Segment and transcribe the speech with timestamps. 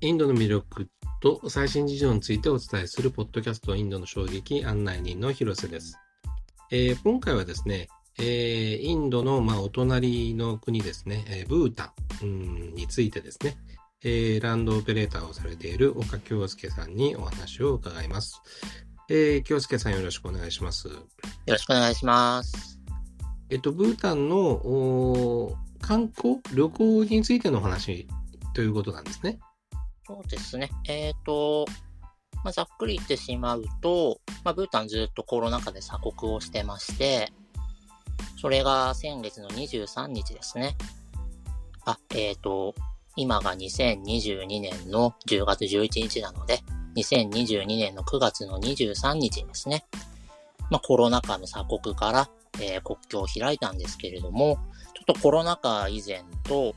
[0.00, 0.88] インドの魅力
[1.20, 5.98] と最新事情についてお伝えするポッドキャストインドの衝撃案内人の広瀬です。
[6.70, 11.94] えー、今回はですね、えー、インドの、まあ、お隣の国ですね、えー、ブータ
[12.24, 13.56] ンについてですね、
[14.04, 18.40] えー、ランドオペレーターをされている岡京介さんにお話を伺います。
[19.10, 20.86] えー、京介さんよろしくお願いします。
[20.86, 20.94] よ
[21.48, 22.78] ろしくお願いします。
[23.50, 28.06] えっと、ブータンの観光、旅行についての話
[28.54, 29.40] ということなんですね。
[30.08, 30.70] そうですね。
[30.88, 31.66] えっ、ー、と、
[32.42, 37.30] まあ、ざっくり言ってしまうと、まあ、ブータンずっとコロナ禍で鎖国をしてまして、
[38.40, 40.78] それが先月の23日ですね。
[41.84, 42.74] あ、えっ、ー、と、
[43.16, 46.60] 今が2022年の10月11日なので、
[46.96, 49.84] 2022年の9月の23日ですね、
[50.70, 52.30] まあ、コロナ禍の鎖国から、
[52.62, 54.56] えー、国境を開いたんですけれども、
[54.94, 56.74] ちょっとコロナ禍以前と、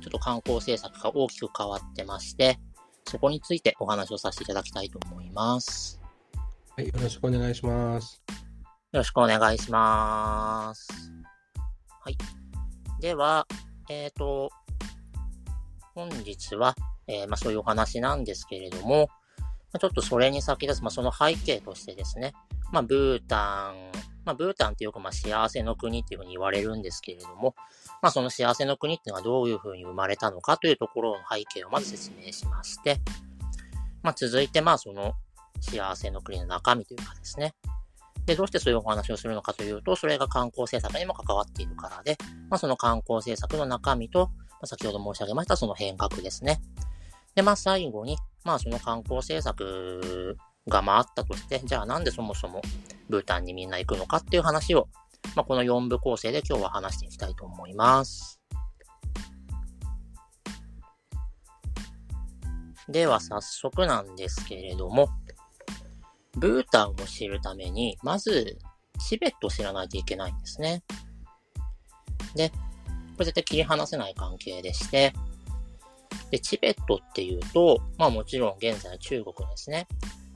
[0.00, 2.60] ちょっと観光政策が大きく変わってまして、
[3.08, 5.98] そこについてお話をさせていただきたいと思います。
[6.76, 8.22] はい、よろしくお願いします。
[8.92, 10.88] よろしくお願いします。
[12.04, 12.16] はい。
[13.00, 13.46] では、
[13.88, 14.50] えっ、ー、と、
[15.94, 16.74] 本日は、
[17.06, 19.08] えー、まあ、そういうお話なんですけれども、
[19.72, 22.34] まあ、ちょっとそれに先立つ、まあ、その背景としてですね、
[22.72, 23.90] まあ、ブータン、
[24.24, 27.54] まあ、ブータンっていうか、まあ、幸せの国っていうふうに言われるんですけれども、
[28.02, 33.00] まあ、その幸せの国っていうのはどういうふうに生まれたのかというところの背景をまず説明しまして、
[34.02, 35.14] まあ、続いて、まあ、その
[35.60, 37.54] 幸せの国の中身というかですね、
[38.28, 42.16] で、どうしてそういうお話をするのかというと、それが観光政策にも関わっているからで、
[42.50, 46.60] まあ、その観光政策の中身と、まあ、先ほど申し上げましたその変革ですね。
[47.34, 50.36] で、まあ、最後に、まあ、その観光政策
[50.68, 52.60] がまああったとして、じゃあなんでそもそも
[53.08, 54.88] ブータンにみんな行くのかっていう話を、
[55.34, 58.40] まあ、この4部構成で今日は話していきたいと思います。
[62.88, 65.08] では早速なんですけれども、
[66.36, 68.58] ブータンを知るために、まず、
[69.06, 70.82] チベットを知らないといけないんですね。
[72.34, 72.54] で、こ
[73.20, 75.12] れ絶対切り離せない関係でして、
[76.30, 79.86] で、チベットっていうと、まあもちろん現在中国のですね、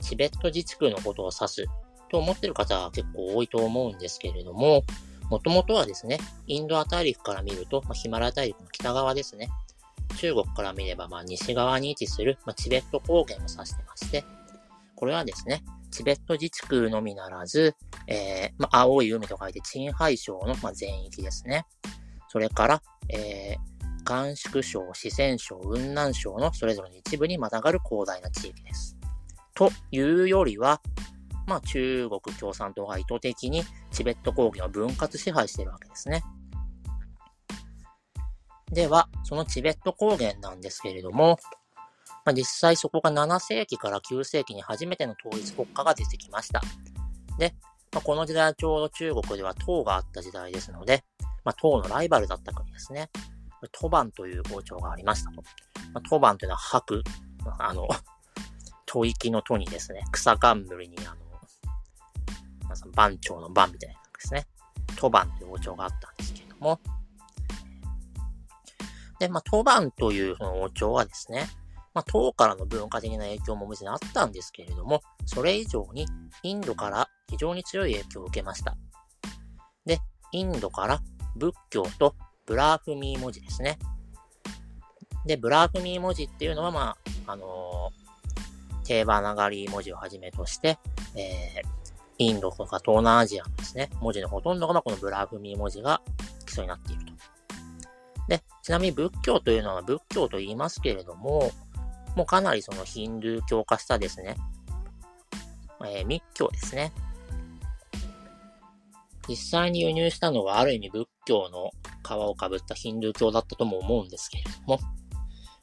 [0.01, 1.65] チベット自治区のことを指す
[2.13, 4.85] と思ってる方は結構多いと思うんですけれども、
[5.31, 9.49] もともとはですね、インドア大陸から見ると、まあ、ヒマラヤ大陸の北側ですね。
[10.19, 14.25] 中国から見れば、まあ、西側に位置する、まあ、チベット高原を指してまして、
[14.95, 17.75] これはですね、チベット自治区のみならず、
[18.07, 21.65] えー、まあ、青い海と書いて、チンハイ省の、ま、全域ですね。
[22.29, 28.99] それから、えー、甘粛省、四川省、雲南省のそれぞれの一部にまたがる広大な地域です。
[29.55, 30.83] というよりは、
[31.47, 36.23] まあ、中国共産党が意図的にチベット高原を分割支配しているわけですね。
[38.71, 41.39] では、そのチベット高原なんですけれども、
[42.25, 46.63] まあ、実際そこが7世紀から9世紀に初めての統一国家が出てきました。
[47.39, 47.55] で、
[47.93, 51.05] まあ、この時代はちょうど中国では唐があった時代ですので、
[51.45, 53.11] まあ、唐のライバルだった国ですね。
[53.71, 55.43] トバンという王朝がありましたと。
[55.93, 57.03] まあ、トバンというのは白、
[57.59, 57.87] あの、
[58.91, 61.22] 吐息の吐にですね、草冠にあの、
[62.73, 64.47] まあ、番長の番みたいなですね。
[64.97, 66.81] トバンという王朝があったんですけれども、
[69.19, 71.49] で、まあ、トバンというその王朝はですね、
[71.95, 76.07] まあ、唐からの文化的な影響ももちろんあったんですけれども、それ以上に
[76.43, 78.77] インドから非常に強い影響を受けました。
[79.85, 79.99] で、
[80.33, 81.01] インドから
[81.37, 82.15] 仏教と
[82.47, 83.79] ブラーフミー文字ですね。
[85.27, 86.97] で、ブラーフミー文字っていうのは、ま
[87.27, 90.79] あ、あのー、デーヴァナーガリー文字をはじめとして、
[91.15, 91.82] えー、
[92.23, 96.01] インドとか東南アジアのですね、文字のほとんどが、ま、このブラーフミー文字が
[96.47, 97.13] 基礎になっていると。
[98.29, 101.51] で、ちなみに仏教というのは仏教と言いますけれども、
[102.17, 104.37] もうかなりそのヒンドゥー教化したですね、
[105.85, 106.93] えー、密教ですね。
[109.29, 111.71] 実際に輸入したのはある意味仏教の
[112.03, 114.79] 皮をかぶったヒンドゥー教だったとも思うんですけれども、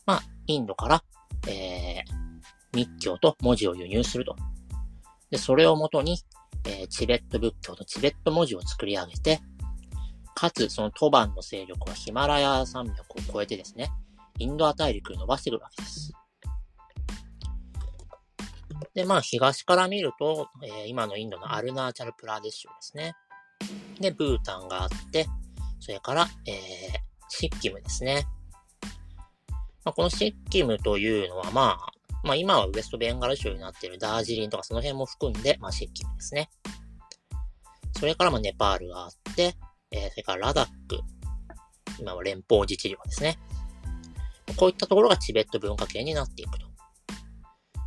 [0.05, 1.03] まあ、インドから、
[1.47, 4.35] えー、密教と文字を輸入すると。
[5.29, 6.17] で、それをもとに、
[6.65, 9.39] えー、チベット仏教とチベット文字を作り上げて、
[10.35, 13.91] かつそのトバンの勢力はヒマラヤ山脈を越えてですね、
[14.37, 16.13] インドア大陸に伸ばしてくるわけです。
[18.93, 23.13] で、まあ、東から見ると、えー、今のインドのアルナーチャルプラデシュですね。
[23.99, 25.27] で、ブータンがあって、
[25.79, 26.55] それから、えー、
[27.27, 28.25] シッキムですね。
[29.83, 31.91] まあ、このシッキムというのは、まあ、
[32.23, 36.49] まあ今はウエストベンガル州になっているダージリンとかその辺も含んで、まあシッキムですね。
[37.97, 39.55] それからまあネパールがあって、
[39.91, 40.99] えー、それからラダック。
[41.99, 43.37] 今は連邦自治領ですね。
[44.55, 46.69] こういったところがチベット文化圏になっていくと。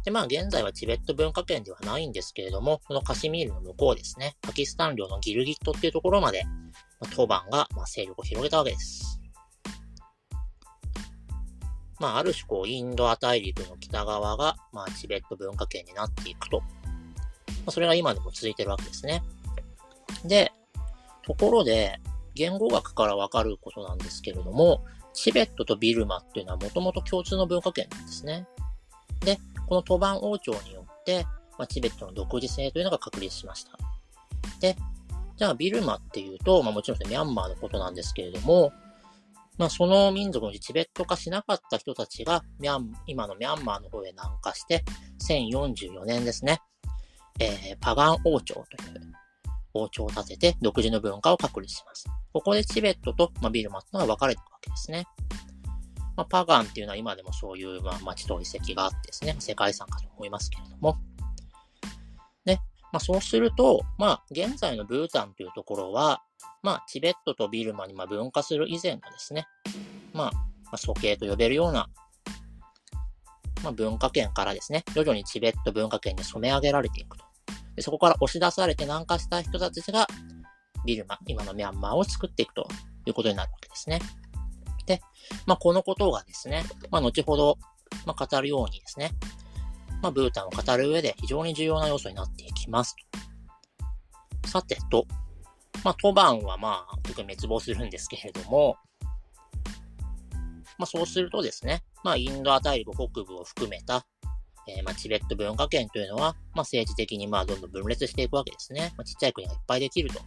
[0.05, 6.44] で、まあ現在はチベット文化圏ではないんですけれども、そのカシミールの向こうですね、パキスタン領のギルギットっていうところまで、
[7.00, 9.22] まあ、トバンがま勢力を広げたわけです。
[12.03, 16.61] まあある種こうインドア大陸の北側が、まあチベット文化圏になっていくと。
[16.61, 16.67] ま
[17.69, 19.23] あそれが今でも続いてるわけですね。
[20.25, 20.53] で、
[21.23, 22.01] ところで、
[22.35, 24.85] 言語学からわかることなんですけれども、
[25.15, 28.49] チベットとビルマっていうのはもともと共通の文化圏なんですね。
[29.21, 29.39] で、
[29.69, 31.25] このトバン王朝によって、
[31.59, 33.79] まあ、チベットの独自性というのが確立しました。
[34.61, 34.77] で、
[35.37, 38.73] じゃあビルマっていうと、まあもちろんミャンマーのことなんですけれども、
[39.59, 44.85] まあその民族のチベット化しなかった人たちが、ミャン、今のミャンマーの方へ南下して、
[45.29, 46.61] 1044年ですね、
[47.39, 49.13] えー、パガン王朝という
[49.75, 52.07] 王朝を建てて独自の文化を確立します。
[52.33, 55.07] ここでチベットと、まあ、ビルマっていうのが分かれていくわけですね。
[56.17, 60.99] まあ、パガンっていうのは今でもそういう、まあ、町と遺跡があってですね、世界遺産かと思いますけれども。
[62.45, 62.57] で、
[62.93, 66.23] まあ、そうすると、まあ、現在のブータンというところは、
[66.62, 69.47] まあ、チベットとビルマにま分化する以前のですね、
[70.12, 70.41] まあ、ま
[70.73, 71.88] あ、鼠径と呼べるような、
[73.62, 77.25] まあ、文化圏からですね、徐々にチベット文化圏に染め上げられていくと。
[77.75, 80.06] でそこから押し出されて南下した人たちが、
[80.85, 82.69] ビルマ、今のミャンマーを作っていくと
[83.06, 84.00] いうことになるわけですね。
[84.87, 85.00] で、
[85.47, 87.58] まあ、このことがですね、まあ、後ほど、
[88.06, 89.11] まあ、語るようにですね、
[90.03, 92.94] まあ、ブータンを語る上で非常に重要な要素になっていきます
[94.43, 94.49] と。
[94.49, 95.06] さてと、
[95.84, 98.76] まあ、トバンはまあ、結構滅亡するんですけれども、
[100.79, 104.06] まあ、そうするとですね、まあ、インドア大陸北部を含めた、
[104.69, 108.93] えー、まあ、チベット文化圏というのは、まあ、政治的にまあ、どんどん分裂していくわけですね。
[108.96, 110.20] まあ、ちっちゃい国がいっぱいできると。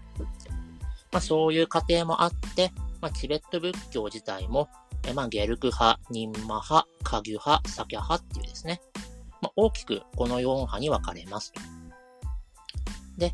[1.11, 2.71] まあ、そういう過程もあって、
[3.01, 4.69] まあ、チベット仏教自体も、
[5.07, 8.81] えまあ、ゲルク派、ニンマ派、カギュ派、サキャ派っていうですね、
[9.41, 11.61] まあ、大きくこの4派に分かれますと。
[13.17, 13.33] で、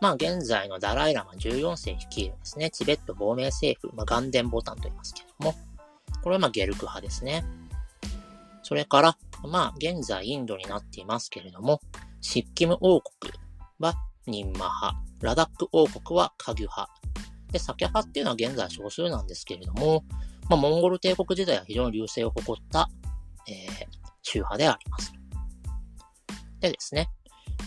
[0.00, 5.54] まあ、現在のダライラマ14世率いるですね、チベット亡命政府、まあ、ガンデンボタンと言いますけども、
[6.22, 7.44] これはまあゲルク派ですね。
[8.62, 11.80] それから、まあ、現在インドになっていますけれども、
[12.20, 13.32] シッキム王国
[13.78, 13.94] は
[14.26, 16.92] ニンマ派、ラダック王国はカギュ派、
[17.50, 20.04] で、サキャ派っていうのは現在少数なんですけれども、
[20.48, 22.88] まあ、モンゴル帝国時代は非常に流星を誇った、
[23.48, 23.86] えー、
[24.22, 25.12] 宗派であります。
[26.60, 27.08] でですね、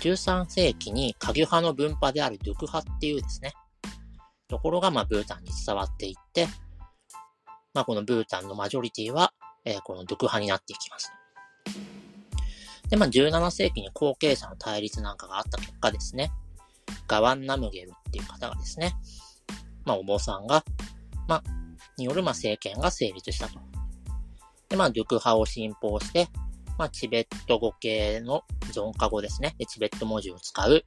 [0.02, 3.54] 13世紀にカギュ派の分派であるドゥク派っていうですね、
[4.48, 6.48] ところが、まあ、ブータンに伝わっていって、
[7.74, 9.32] まあ、このブータンのマジョリティは、
[9.64, 11.14] えー、このドゥク派になっていきます。
[12.90, 16.32] で、まあ、17世紀に後継者の対立なんかがあった結果ですね、
[17.08, 18.94] ガワンナムゲルっていう方がですね、
[19.86, 20.66] まあ、お坊さんが、
[21.28, 21.44] まあ、
[21.98, 23.60] による、まあ、政権が成立したと。
[24.68, 26.28] で、まあ、ドゥク派を信奉して、
[26.78, 29.56] まあ、チベット語系の zon 化語ですね。
[29.58, 30.84] で、チベット文字を使う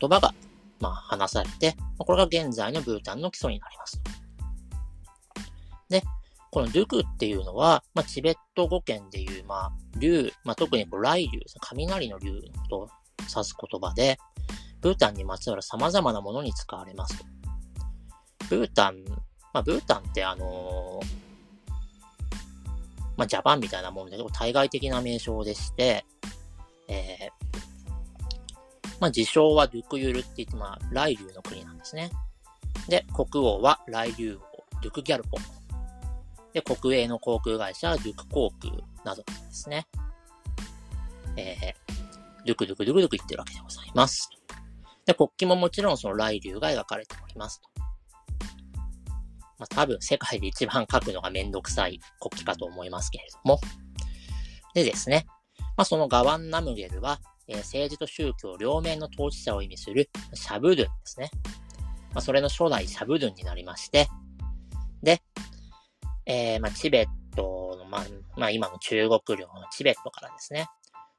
[0.00, 0.34] 言葉が、
[0.80, 4.00] まあ、話されて、まこれが現在のブータンの基礎になります。
[5.88, 6.02] で、
[6.50, 12.88] このドゥクっていうのは、まあ、チベット語圏でいう、まあ、竜、まあ、特にこう雷竜、雷の竜と
[13.20, 14.18] 指す言葉で、
[14.80, 17.24] ブータンにまつわる様々なものに使われます。
[18.50, 19.04] ブータン、
[19.54, 21.31] まあ、ブータンってあのー、
[23.16, 26.04] まあ、ジャパンみたいなもので、対外的な名称でして、
[26.88, 27.52] えー、
[29.00, 32.10] まあ、自称はドゥクユルって言って、まあ、雷竜の国なんですね。
[32.88, 35.38] で、国王は雷竜王、ドゥクギャルポ。
[36.52, 39.86] で、国営の航空会社はドゥク航空などですね。
[41.36, 44.30] えー、ドゥクドゥクドゥクドゥク言ってるわけでございます。
[45.04, 47.71] で、国旗ももちろんその雷竜が描かれておりますと。
[49.62, 53.60] まあ、多分世界で一番書くのがめんどくさい国旗かと思いますけれども。
[54.74, 55.24] でですね、
[55.76, 61.30] まあ、そのガワンナムゲルは、えー、政治と宗教両面の統治者を意味するシャブドゥンですね。
[62.12, 64.08] まあ、それの初代シャブドゥンになりまして、
[65.00, 65.22] で、
[66.26, 68.04] えー、まあ、チベットの、まあ、
[68.36, 70.66] まあ、今の中国領のチベットからですね、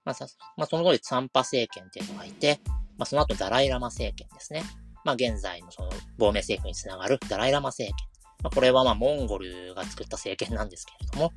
[0.04, 0.26] まあ、さ
[0.58, 2.60] まあ、その後でツァンパ政権っていうのがいて、
[2.98, 4.64] まあ、その後ダライラマ政権ですね。
[5.06, 8.13] まあ、現在のその亡命政府につながるダライラマ政権。
[8.44, 11.32] まあ、これはまあ、モンゴルが作った政権なんですけれども、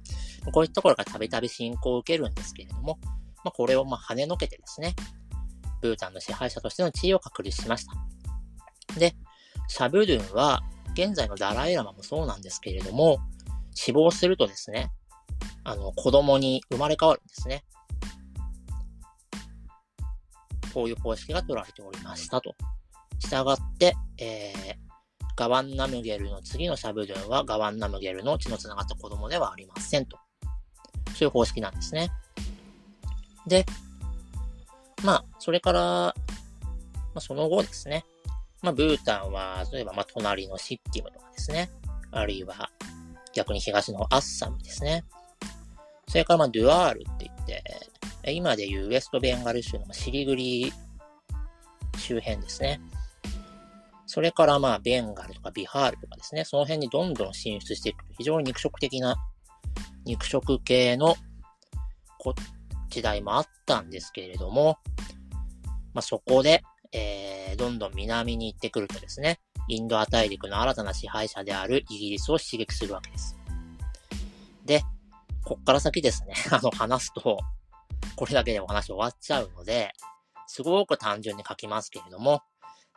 [0.52, 2.98] こういったところからたびたび侵攻を受けるんですけれども、
[3.44, 4.94] まあ、これをまあ、跳ねのけてですね、
[5.80, 8.98] ブータンの支配者としての地位を確立しました。
[8.98, 9.14] で、
[9.68, 10.62] シャブドゥンは、
[10.94, 13.18] 現在のダライラマもそうなんですけれども、
[13.75, 14.90] 死亡するとですね、
[15.62, 17.64] あの、子供に生まれ変わるんですね。
[20.72, 22.54] こういう方式が取られておりましたと。
[23.18, 24.85] 従って、えー、
[25.36, 30.18] ガワンナムゲルの次のシャブドゥンはガワンナムゲルの血のつながった子供ではありませんと。
[31.14, 32.10] そういう方式なんですね。
[33.46, 33.66] で、
[35.04, 36.14] まあ、それから、ま
[37.16, 38.04] あ、その後ですね。
[38.62, 41.70] まあ、ブータンは、例えば、まあ、隣のシッキムとかですね。
[42.10, 42.70] あるいは、
[43.34, 45.04] 逆に東のアッサムですね。
[46.08, 50.72] それから、まあ、ドゥアールって言って、今でいうウエストベンガル州のシリグリ
[51.98, 52.80] 周辺ですね。
[54.06, 59.16] それからまあ、ベンガルとかビハールとかですね、その辺にどんどん進出していく非常に肉食的な、
[60.04, 61.16] 肉食系の
[62.88, 64.78] 時代もあったんですけれども、
[65.92, 73.36] まあ、そこで、えー、どんどん南に行ってくるとですね、インドア大陸の新たな支配者であるイギリスを刺激するわけです。
[74.64, 74.82] で、
[75.44, 77.38] こっから先ですね、 あの、話すと、
[78.14, 79.92] これだけでお話終わっちゃうので、
[80.46, 82.42] すごく単純に書きますけれども、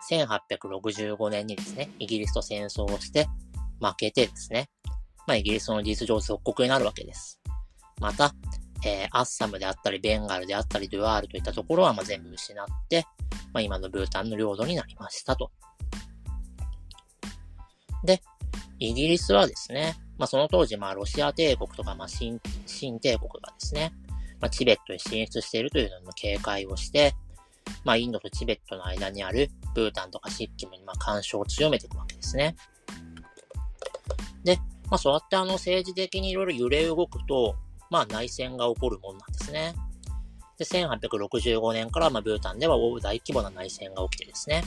[0.10, 3.28] 1865年にですね、イギリスと戦争をして
[3.82, 4.70] 負けてですね、
[5.28, 7.40] まあ、イギリスの事実上属国になるわけです。
[8.00, 8.34] また、
[8.86, 13.06] えー、アッサムであったり、ベンガルであったり、ドゥアールといったところはまあ全部失って、
[13.54, 15.52] まあ、今のブータンの領土になりましたと。
[18.04, 18.22] で、
[18.80, 23.94] イギリスはですね、まあ、その当時、まあ、ロシア帝国とか、まあ、新、新帝国がですね、
[24.40, 27.14] まあ、チベットに進出しているというのの警戒をして、
[27.84, 32.56] まあ、インドとチベットの間にあるブータンとかシッキムに、まあ、干渉を強めていくわけですね。
[34.44, 34.58] で、
[34.90, 37.56] まあ、そうやってあの、政治的にいろいろ揺れ動くと、
[37.90, 39.74] まあ、内戦が起こるもんなんですね。
[40.58, 44.64] で、1865年から、まあ、ブータンでは大規模な内戦が起きてですね。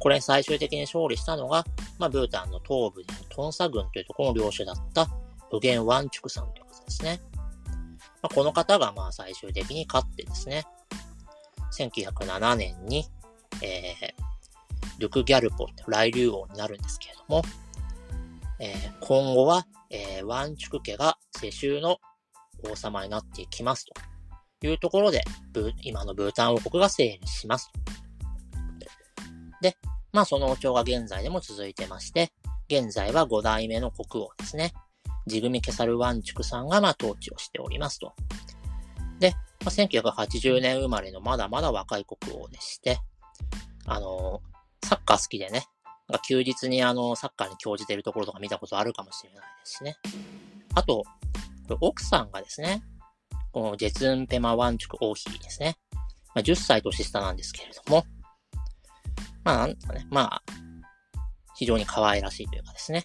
[0.00, 1.64] これに最終的に勝利したのが、
[1.98, 5.08] まあ、ブータンの東部にトンサ軍というところの領主だった
[5.50, 7.20] ウゲン・ワンチュクさんという方ですね。
[8.20, 10.64] まあ、この方が、まあ、最終的に勝ってですね、
[11.78, 13.06] 1907年に、
[13.62, 17.42] えー、ルク・ギャルポって来竜王になるんですけれども、
[18.60, 21.98] えー、今後は、えー、ワンチュク家が世襲の
[22.70, 23.86] 王様になっていきます
[24.60, 25.22] というところで、
[25.82, 27.70] 今のブータン王国が成立します。
[29.60, 29.76] で、
[30.12, 32.32] まあその王朝が現在でも続いてまして、
[32.68, 34.72] 現在は5代目の国王ですね。
[35.26, 38.14] ジグミ・ケサル・ワンチュクさんがまあ統治をしておりますと。
[39.18, 42.98] で、まあ、1980年生まれのまだまだ若い国王でして、
[43.86, 44.42] あの、
[44.84, 45.66] サッカー好きでね、
[46.26, 49.96] 休日にあの、サッカーに興じてるところとか見たことあるかもしれないですね。
[50.74, 51.04] あと、
[51.80, 52.82] 奥さんがですね、
[53.52, 55.76] このジェツン・ペマ・ワンチュク王妃ですね。
[56.34, 58.04] まあ、10歳年下なんですけれども、
[59.44, 60.42] まあ、なんかね、まあ、
[61.54, 63.04] 非常に可愛らしいというかですね。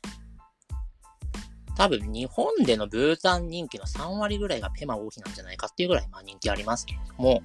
[1.80, 7.42] 多分日本でのブータン人気の3割ぐらいがペマ王妃なんじゃないかっていうぐらいまあ人気ありますけれども、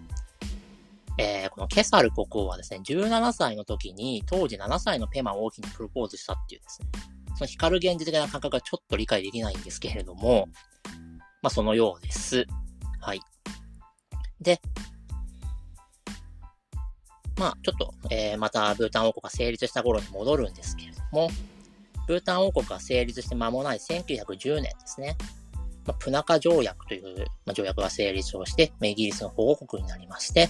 [1.18, 6.88] えー、このケサル国王はですね、17歳の時に当時7歳のペマ王妃にプロポーズしたっていうですね、
[7.36, 10.48] その光る現実的な感覚がちょっと理解できないんですけれども、
[11.40, 12.44] まあそのようです。
[13.00, 13.20] はい。
[14.40, 14.60] で、
[17.38, 21.30] まあちょっと、えー、またブータン王国が成立した頃に戻るんですけれども、
[22.06, 25.16] ブータン王国が成立して間もない1910年ですね。
[25.86, 30.48] まあ、プナカ条約という、まあ、条約が成立をして、まあ、イギリスの保護国になりまして、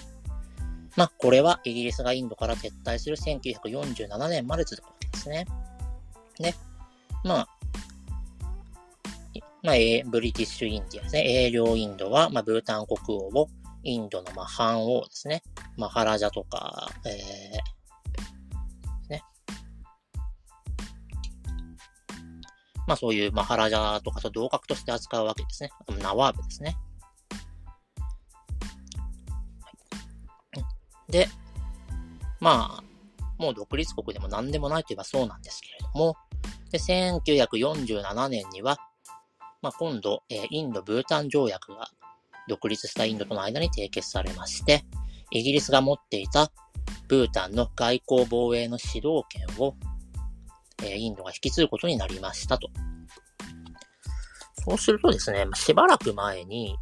[0.97, 5.47] まあ、これはイギリスがインドから撤退する1947年まで続くわけですね。
[6.39, 6.55] ね。
[7.25, 7.49] まあ、
[9.63, 9.75] まあ、
[10.07, 11.47] ブリティッシュインディアですね。
[11.47, 13.49] 英領インドは、まあ、ブータン国王を
[13.83, 15.43] インドの、まあ、藩王ですね。
[15.77, 17.13] まあ、ハラジャとか、えー、
[22.87, 25.71] まあそういうマハラジャとかと同格として扱うわけですね。
[26.01, 26.77] ナワーブですね。
[31.09, 31.29] で、
[32.41, 32.85] まあ、
[33.39, 36.17] もう独立国でも何でもないといえばそうなんですけれども、
[36.71, 38.79] で、1947年には、
[39.63, 41.89] まあ今度、えー、インド・ブータン条約が
[42.49, 44.85] 独立したインドとの間に締結されまして、
[45.31, 46.51] イギリスが持っていた
[47.09, 49.75] ブータンの外交防衛の指導権を
[50.83, 52.69] えインドが引き継ぐことになりましたと。
[54.67, 56.77] そうするとですね、しばらく前に、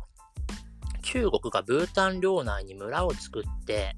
[1.03, 3.97] 中国がブータン領内に村を作って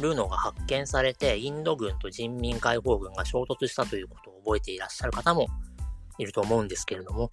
[0.00, 5.46] るのが発見されて、インド軍と人民解放軍が衝突したということを覚えていらっしゃる方も
[6.18, 7.30] いると思うんですけれども、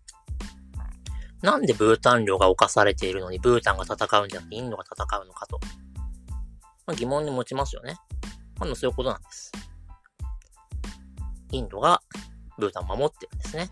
[1.41, 5.59] なんでブータン領が侵されているのにブータンが戦うんじゃなくてインドが戦うのかと、
[6.86, 7.95] まあ、疑問に持ちますよね。
[8.59, 9.51] まあ、そういうことなんです。
[11.51, 12.01] インドが
[12.57, 13.69] ブータンを守ってるんですね。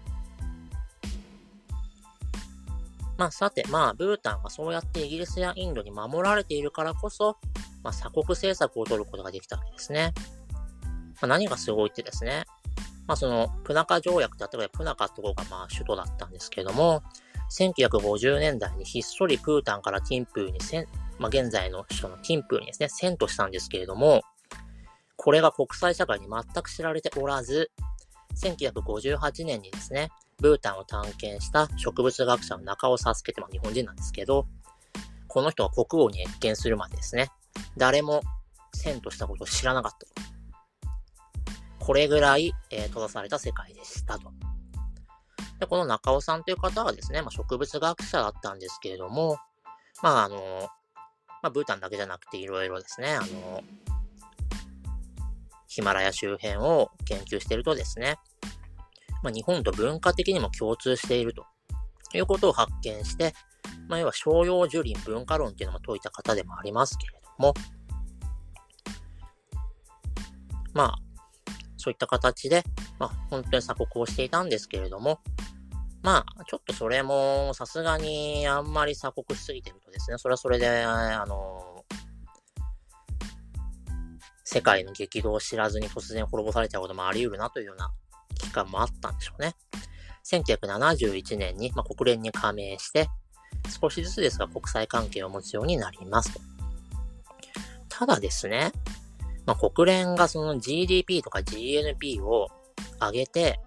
[3.18, 7.38] まあさて、まあブータンがそうやってイギリスやインドに守られているからこそ、
[7.84, 10.14] まあ鎖国政策を取ることができたわけですね。
[11.20, 12.46] まあ、何がすごいってですね、
[13.08, 17.02] まあその、プナカ条約って例えばプナカってとこがまあ首都だったんですけれども、
[17.52, 24.22] 1950年代にひっそりプータンからティンプーにせん、まあ現在の首都のティンプーにですね、遷都したんですけれども、
[25.18, 27.72] これが国際社会に全く知られておらず、
[28.42, 34.48] 1958年にですね、ブータンを探検した植物学者の中尾佐助ってまあ日本人なんですけど、
[35.28, 37.32] この人が国王に謁見するまでですね、
[37.76, 38.22] 誰も
[38.76, 40.08] 遷都したことを知らなかった。
[41.84, 44.32] これぐらい、えー、閉ざされた世界でしたと。
[45.60, 49.38] で、この中尾さんという方はですね、まあ、植物学者だったんですけれども、
[50.04, 50.70] まあ、あの、
[51.42, 53.64] まあ、ブータンだけじゃなくていろいろですね、あの、
[55.78, 58.16] ヒマラヤ周辺を研究しているとですね、
[59.22, 61.46] まあ、日本と文化的にも共通していると
[62.16, 63.36] いうことを発見して、
[63.88, 67.54] まあ、要は商用樹林文化論っていうのも説いた方でもありますけれども、
[70.74, 70.96] まあ、
[71.78, 72.64] そういった形で、
[72.98, 75.20] まあ、本当に鎖国をしていたんですけれども、
[76.02, 81.86] まあ、ちょっとそれも、さすがにあんまり鎖国しすぎてるとですね、それはそれで、あの、
[84.50, 87.92] 世界の激動を知らずに突然滅ぼされちゃうこともあり得るなというような
[88.40, 89.56] 期間もあったんでしょうね。
[90.24, 93.10] 1971年に、まあ、国連に加盟して、
[93.82, 96.40] 少しずつですが国際関係を持つようになりますと。
[97.90, 98.72] ただですね、
[99.46, 102.48] まあ、国連がその GDP とか GNP を
[103.02, 103.60] 上げて、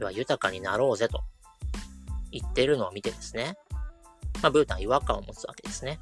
[0.00, 1.24] 要は豊かになろうぜと
[2.30, 3.58] 言ってるのを見てですね、
[4.42, 6.00] まあ、ブータン違和感を持つわけですね。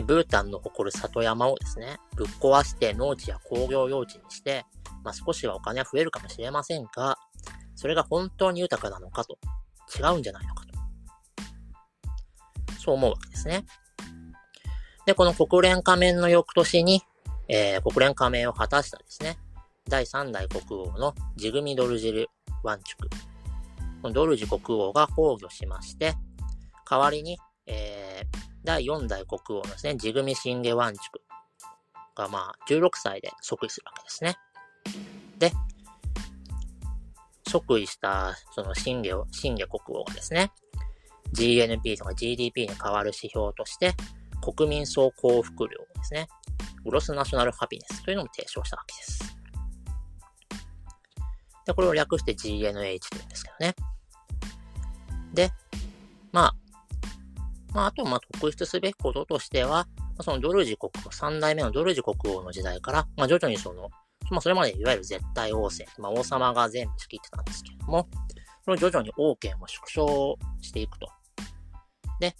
[0.00, 4.64] で、ブータンの誇る里山をですね、ぶっ壊して農地や工業用地にして、
[5.04, 7.18] まあ、少しはお金は増えるかもしれませんが、
[7.76, 9.38] それが本当に豊かなのかと、
[9.98, 10.70] 違うんじゃないのかと。
[12.80, 13.66] そう思うわけですね。
[15.04, 17.02] で、この国連加盟の翌年に、
[17.48, 19.38] えー、国連加盟を果たしたですね、
[19.86, 22.28] 第3代国王のジグミ・ドルジル・
[22.62, 23.08] ワンチュク。
[24.00, 26.14] このドルジ国王が崩御しまして、
[26.88, 31.22] 代わりに、えー、第4代国王のですね、ジグミ・シンゲ・ワンチュク
[32.14, 34.36] が、まあ、16歳で即位するわけですね。
[35.38, 35.52] で、
[37.48, 40.52] 即位した、そのシンゲ、シンゲ国王がですね、
[41.32, 43.94] GNP とか GDP に変わる指標として、
[44.42, 46.28] 国民総幸福量ですね。
[46.84, 49.36] グロスナショナルハピネスというのも提唱したわけです。
[51.66, 52.72] で、これを略して GNH
[53.10, 53.74] というんですけどね。
[55.34, 55.52] で、
[56.32, 56.54] まあ、
[57.72, 59.86] まあ、あと、まあ、特筆すべきこととしては、
[60.20, 63.90] そのドルジ国王、三代目のドルジ国王の時代から、まあ、徐々にその、
[64.30, 68.08] まあ、それまでいわゆる絶対王政、まあ、王様が全部仕切ってたんですけども、
[68.64, 71.08] その徐々に王権を縮小していくと。
[72.20, 72.36] で、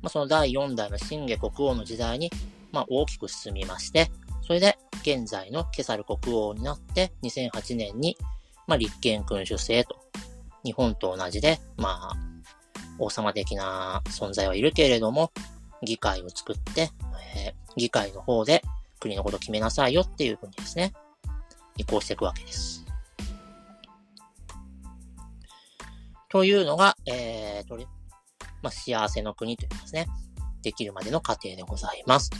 [0.00, 2.30] まあ、その第4代の新下国王の時代に、
[2.72, 4.10] まあ、大きく進みまして、
[4.42, 8.16] それで現在のケサル国王になって2008年に、
[8.66, 9.96] まあ、立憲君主制と、
[10.64, 12.31] 日本と同じで、まあ、
[12.98, 15.32] 王様的な存在はいるけれども、
[15.82, 16.90] 議会を作って、
[17.34, 18.62] えー、議会の方で
[19.00, 20.92] 国のことを決めなさいよっていうふうにですね、
[21.76, 22.84] 移行していくわけです。
[26.28, 27.76] というのが、えー、と
[28.62, 30.06] まあ、幸せの国というですね、
[30.62, 32.30] できるまでの過程でございます。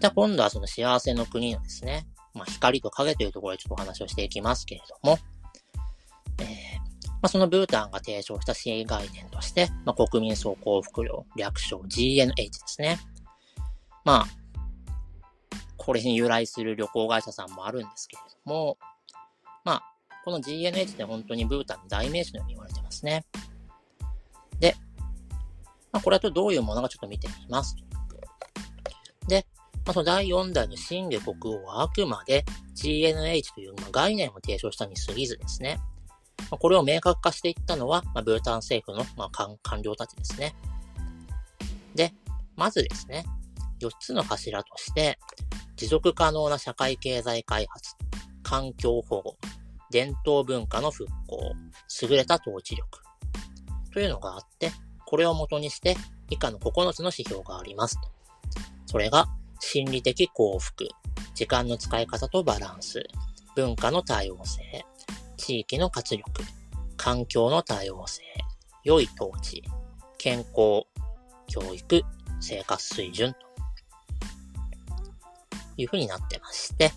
[0.00, 5.18] じゃあ今度はその幸せの国のですね、まあ、光と影というところでちょっとお話をしていきますけれども、
[7.22, 12.98] まあ、そのブータンが提唱した新概念として、まあ、国民総幸福量、略称 GNH ですね。
[14.04, 14.26] まあ、
[15.76, 18.78] これに由来する旅行会社さんもあるんですけれども、
[19.64, 19.82] まあ、
[20.24, 23.24] この GNH って本当にブータンの代名詞のように言われてますね。
[24.60, 24.74] で、
[25.92, 27.76] まあ、これはとどういうものかちょっと見てみます。
[29.28, 29.46] で、
[29.84, 35.78] まあ、その第4代の新下国王はあくまで GNH という、概念を提唱したに過ぎずですね、
[36.50, 40.54] ま、これを明確化していったのは、ま、ブータン政府の、ま、官僚たちですね。
[41.94, 42.12] で、
[42.56, 43.24] まずですね、
[43.80, 45.18] 4つの柱として、
[45.76, 47.94] 持続可能な社会経済開発、
[48.42, 49.36] 環境保護、
[49.90, 51.52] 伝統文化の復興、
[52.02, 53.00] 優れた統治力、
[53.92, 54.70] というのがあって、
[55.06, 55.96] これを元にして
[56.30, 57.98] 以下の9つの指標があります。
[58.86, 59.26] それが、
[59.60, 60.88] 心理的幸福、
[61.34, 63.02] 時間の使い方とバランス、
[63.54, 64.84] 文化の多様性、
[65.36, 66.24] 地域の活力、
[66.96, 68.22] 環境の多様性、
[68.84, 69.62] 良い統治、
[70.18, 70.86] 健康、
[71.46, 72.02] 教育、
[72.40, 73.38] 生活水準と
[75.76, 76.92] いうふうになってまして、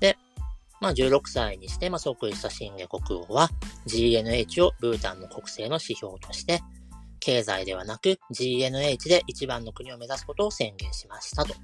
[0.00, 0.16] で
[0.80, 3.50] まあ、16歳にして、まあ、即位した新下国王は
[3.86, 6.60] GNH をブータンの国政の指標として、
[7.20, 11.54] 経済ではなく GNH で一番の国を目指すことを宣言しましたと。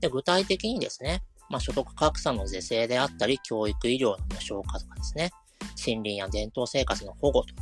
[0.00, 5.30] で、具体的にですね、まあ、所得格差の是正であったり、教育医療の無償化とかですね、
[5.84, 7.54] 森林や伝統生活の保護と、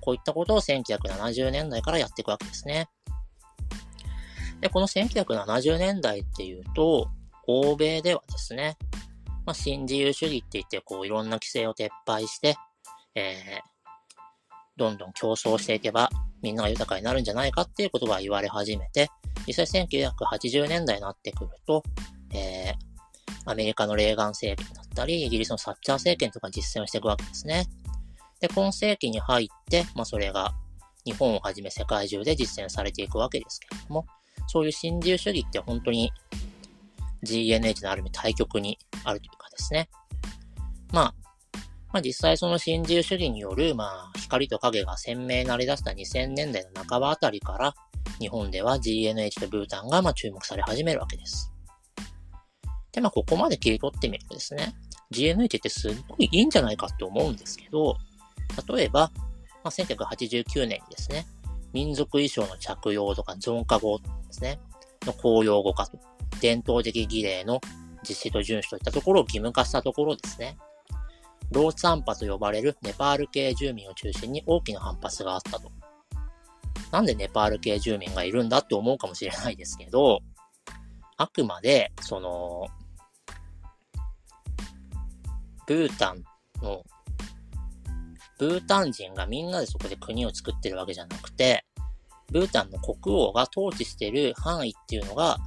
[0.00, 2.88] こういったことを1970年代からやっていくわけですね。
[4.60, 7.08] で、この1970年代っていうと、
[7.46, 8.76] 欧米ではですね、
[9.44, 12.56] まあ、新自由主義って言って、こう、いろんな規制を撤廃して、
[13.14, 13.76] えー、
[14.76, 16.10] どんどん競争していけば、
[16.42, 19.08] みんなが豊かになるんじゃないかっていうことが言われ始めて、
[19.46, 21.82] 実際1980年代になってくると、
[22.34, 22.95] えー、
[23.46, 27.66] アメリカのレーガン政権だったり、イギリスのサッチャー政権とか実践をしていくわけですね。
[28.40, 30.52] で、今世紀に入って、まあそれが
[31.04, 34.06] 日本をはじめ世界中で実践されていくわけですけれども、
[34.48, 36.12] そういう新自由主義って本当に
[37.24, 39.88] GNH のある意味対極にあるというかですね。
[40.92, 41.14] まあ、
[41.92, 47.74] まあ実際その新自由主義による、まあ光と影が鮮明になりだした2000年代の半ばあたりから、
[48.18, 51.52] 日本では GNH とブータンがま注目され始めるわけです。
[52.96, 54.74] で、まあ、ここまで切り取ってみるとですね、
[55.12, 57.98] GNH ってすっごいいいんじゃないかって思うんですけど、
[58.74, 59.12] 例えば、
[59.62, 61.26] まあ、1989年にですね、
[61.74, 64.58] 民族衣装の着用とか zon 化語ですね、
[65.04, 65.98] の公用語化と、
[66.40, 67.60] 伝統的儀礼の
[68.08, 70.56] 実施と遵守といったところを義務化したところですね、
[71.52, 75.70] ローツアンパと呼ばれるネパール系住民を中心に大きな反発があったと。
[76.90, 80.20] なんでネパール系住民がいるんだって思うかもしれないですけど、
[81.18, 82.66] あくまで、その、
[85.66, 86.24] ブータン
[86.62, 86.84] の、
[88.38, 91.64] ブータン人がみんなでそこで国を作ってるわけじゃなくて、
[92.30, 95.38] ブータンの国王が統治してる範囲っていうのが、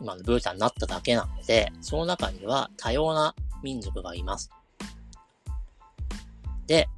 [0.00, 4.50] 今のブータンになっただけなので、その中には多様な民族がいます。
[6.66, 6.88] で、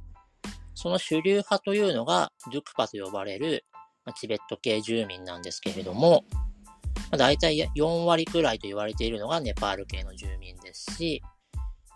[0.73, 3.65] その主流派というのが、ドゥクパと呼ばれる、
[4.05, 11.21] まチベット系住民なんですけれども、まあ、大体4割くらいと言われているのがネパール系の住民ですし、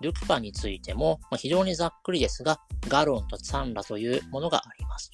[0.02, 5.12] ルクパについても、まあ、非常にざっくりですが、ガロンとツァンラというものがあります。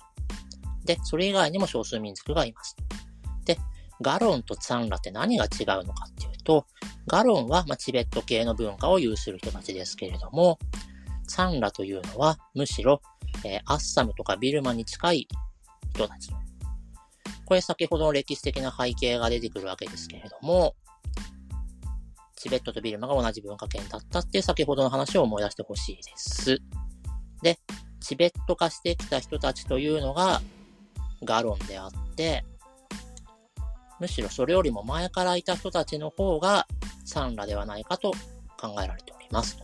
[0.86, 2.76] で、それ以外にも少数民族がいます。
[3.46, 3.58] で、
[4.02, 6.66] ガロンとツァンラって何が違うのかっていうと、
[7.08, 10.60] ガロンは、まチベット系の文化を有する人たちですけれども、
[11.28, 13.02] ツァンラというのは、むしろ、
[13.44, 15.28] えー、アッサムとかビルマに近い
[15.94, 16.30] 人たち。
[17.46, 20.76] これ先ほどの歴史的な背景が出てくるわけですけれども、
[22.36, 26.58] チベットとビルマが同じ文化圏だったって先ほどの話を思い出してほしいです。
[27.42, 27.60] で、
[28.00, 30.42] チベット化してきた人たちというのが
[31.24, 32.44] ガロンであって、
[34.00, 36.68] むしろそれよりも前からいた人たちの方が
[37.06, 38.12] サンラではないかと
[38.60, 39.58] 考えられております。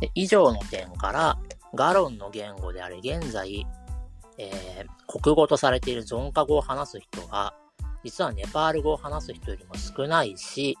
[0.00, 1.38] で以上の点から、
[1.74, 3.66] ガロンの言語であり、現在、
[4.36, 7.54] えー、国語とされているゾンカ語を話す人が、
[8.04, 10.76] 実はネパール語を話す人よりも少ないし、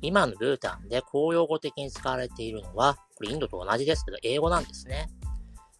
[0.00, 5.08] 今のブータンで公用語的に使われているのは、これインドと同じですけど、英語なんですね。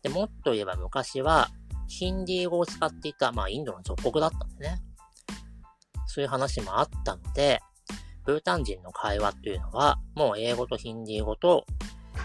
[0.03, 1.49] で、もっと言えば昔は、
[1.89, 4.81] ヒンディー語を使っていた、まあインドの属国だったんでね。
[6.07, 7.61] そういう話もあったので、
[8.25, 11.67] ブータン人の会話っていうのは、もう英語とヒンディー語と、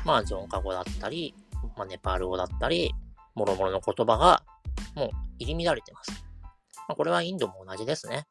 [0.06, 1.34] まあゾンカ語だったり、
[1.76, 2.94] まあネパール語だったり、
[3.34, 4.44] もろもろの言葉が、
[4.96, 5.10] もう
[5.40, 6.27] 入り乱れてます。
[6.88, 8.26] ま、これはインドも同じですね。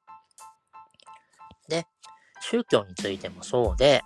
[1.69, 1.87] で、
[2.41, 4.03] 宗教についてもそうで、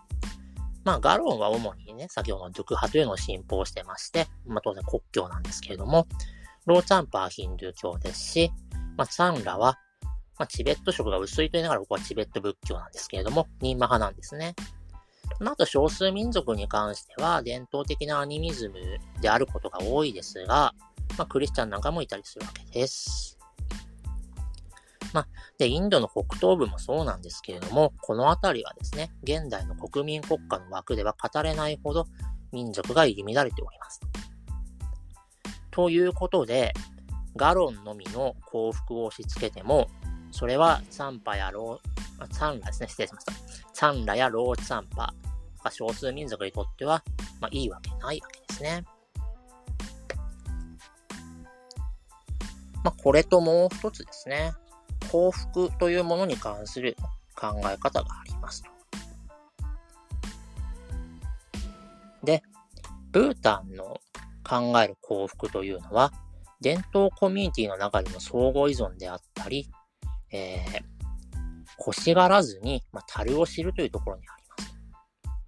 [0.85, 6.07] まあ、ガロンは主にね、先ほどのドゥク派というのを信奉してまして、まあ、当然国教なんですけれども、
[6.67, 8.53] ローチャンパーヒンドゥー教ですし、
[8.97, 9.79] まあ、サンラは、
[10.39, 14.55] まあ、チベット色が薄いと言いながら、ここはチベット仏教なんですけれども、ニンマ派なんですね。
[15.39, 18.75] まあ、あと少数民族に関しては、伝統的なアニミズム
[19.21, 20.75] であることが多いですが、
[21.19, 23.40] まあ、クリスチャンなんかもいたりするわけです。
[25.13, 32.07] まあ、で、インドの北東部もそうなんですけれども、この辺りはですね、現代の国民国家の枠では語れないほど
[32.53, 34.01] 民族が入り乱れております。
[35.71, 36.73] ということで、
[37.37, 39.89] ガロンのみの幸福を押し付けても、
[40.33, 43.33] それはツァンパやロー、ツァンラですね、失礼しました。
[43.73, 45.15] ツァンラやローツァンパ
[45.65, 47.03] が少数民族にとっては、
[47.41, 48.85] まあいいわけないわけですね。
[52.83, 54.53] まあこれともう一つですね。
[55.11, 56.97] 幸福というものに関する
[57.35, 58.71] 考え方がありますと。
[62.25, 62.43] で、
[63.11, 64.01] ブータンの
[64.45, 66.13] 考える幸福というのは、
[66.61, 69.71] 伝統コミュニティの中での相互依存であったり、
[70.31, 70.83] えー、
[71.79, 74.77] 欲しがらずに、まあ、樽を知るというところにあります。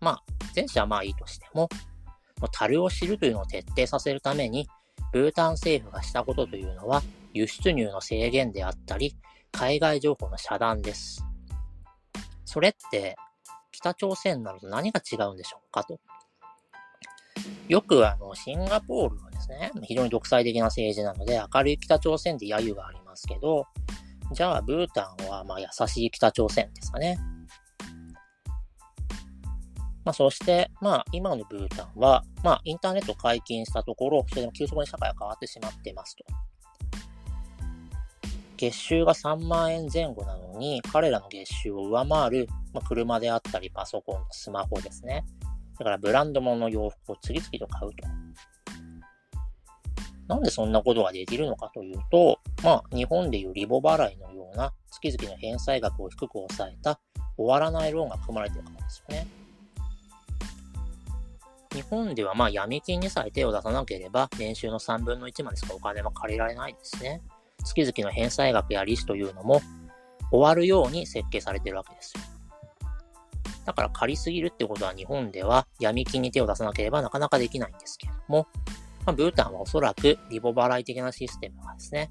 [0.00, 0.24] まあ、
[0.56, 1.68] 前者はまあいいとしても、
[2.40, 4.66] まあ、樽を知るというのを徹底させるために、
[5.12, 7.02] ブータン政府がしたことというのは、
[7.34, 9.14] 輸出入の制限であったり、
[9.52, 11.24] 海外情報の遮断です。
[12.44, 13.16] それって
[13.70, 15.98] 北朝鮮なると何が違うんでしょうかと。
[17.68, 23.66] よくあの、シンガポールはですね、非常に独裁的な政治なので、明るい北朝鮮って揶揄がありますけど、
[24.32, 27.18] じゃあ、ブータンは、まあ、優しい北朝鮮ですかね。
[30.04, 36.24] まあ、そして、まあ、今のブータンは、まあ、インターネット解禁したところ、それでも急速に社会が変わってしまっていますと。
[38.62, 45.24] 月収が3万円前後なのに、彼らの月収を上回る、まあ、車であったり、パソコン、スマホですね。
[45.80, 48.06] だからブランド物の洋服を次々と買うと。
[50.28, 57.00] なんでそんなことができるのかというと、まあ、日本でいうリボ払いのような月々の返済額を低く抑えた
[57.36, 59.26] 終わらないローンが組まれているからですよね。
[61.74, 67.20] 日本ではまあ闇金にさえ手を出さなければ年収の3分の1までしかお金は借りられないですね。
[67.62, 69.62] 月々の返済額や利子というのも
[70.30, 72.22] 終わるように設計されているわけですよ。
[73.64, 78.48] だから借りすぎるってことは日本では闇金に手を出さなければなかなかできないんですけれども、
[79.06, 82.10] まあ、ブータンはおそらくリボ払い的なシステムがですね、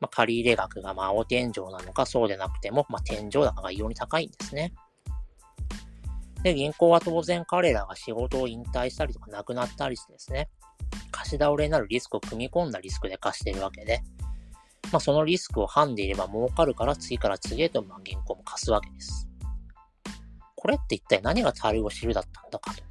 [0.00, 4.72] まあ、借入額がまあ青天井なのかそうでなくても、まあ、天井高が異様に高いんですね。
[6.42, 10.48] で、銀行は当然彼らが仕事を引退したりとか亡くなったりしてですね、
[11.10, 14.00] 貸し倒れになるリスクを組み込んだリスクで貸しているわけで、
[14.92, 19.28] まあ、そのリスクをハンでいれば儲かるから次から次へとまあ銀行も貸すわけです。
[20.56, 22.82] これって一体何が樽を知るだったんだかと。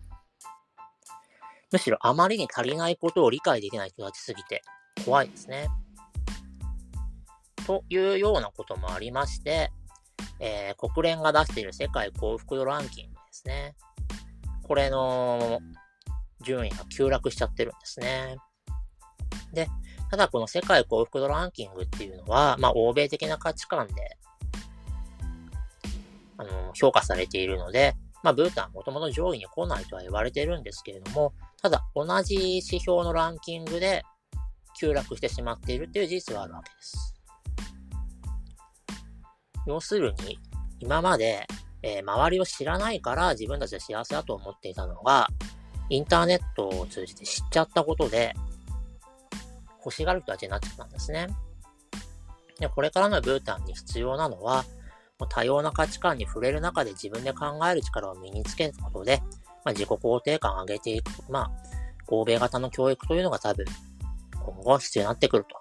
[1.72, 4.62] むしろあまりに足りないことを理解できない人たちすぎて
[5.06, 5.70] 怖いですね。
[7.66, 9.72] というようなこともありまして、
[10.40, 13.76] えー、国連が出している世界幸福度ランキングですね。
[14.64, 15.60] これの
[16.42, 18.38] 順位が急落しちゃってるんですね。
[19.54, 19.68] で、
[20.10, 23.94] ただこの世界幸福度ランキングっていうのは、まあ欧米的な価値観で、
[26.38, 34.04] あの、評価されているので、まあブータンもともと上位に来ないとは言われてるんですけれども、ただ同じ指標のランキングで
[34.80, 37.16] 急落してしまっているっていう事実があるわけです。
[39.68, 40.40] 要するに、
[40.80, 41.46] 今まで
[41.84, 45.28] えー、周りを知らないから自分たちは幸せだと思っていたのが、
[45.92, 48.34] インターネットを通じて知っちゃったことで、
[49.84, 51.28] 欲しがる人たちになっちゃったんですね。
[52.60, 54.64] でこれからのブータンに必要なのは、
[55.28, 59.22] 多様な価値観に触れる中で自分で考える力を身につけることで、
[59.66, 61.52] まあ、自己肯定感を上げていく、まあ、
[62.08, 63.66] 欧米型の教育というのが多分、
[64.34, 65.60] 今後必要になってくると。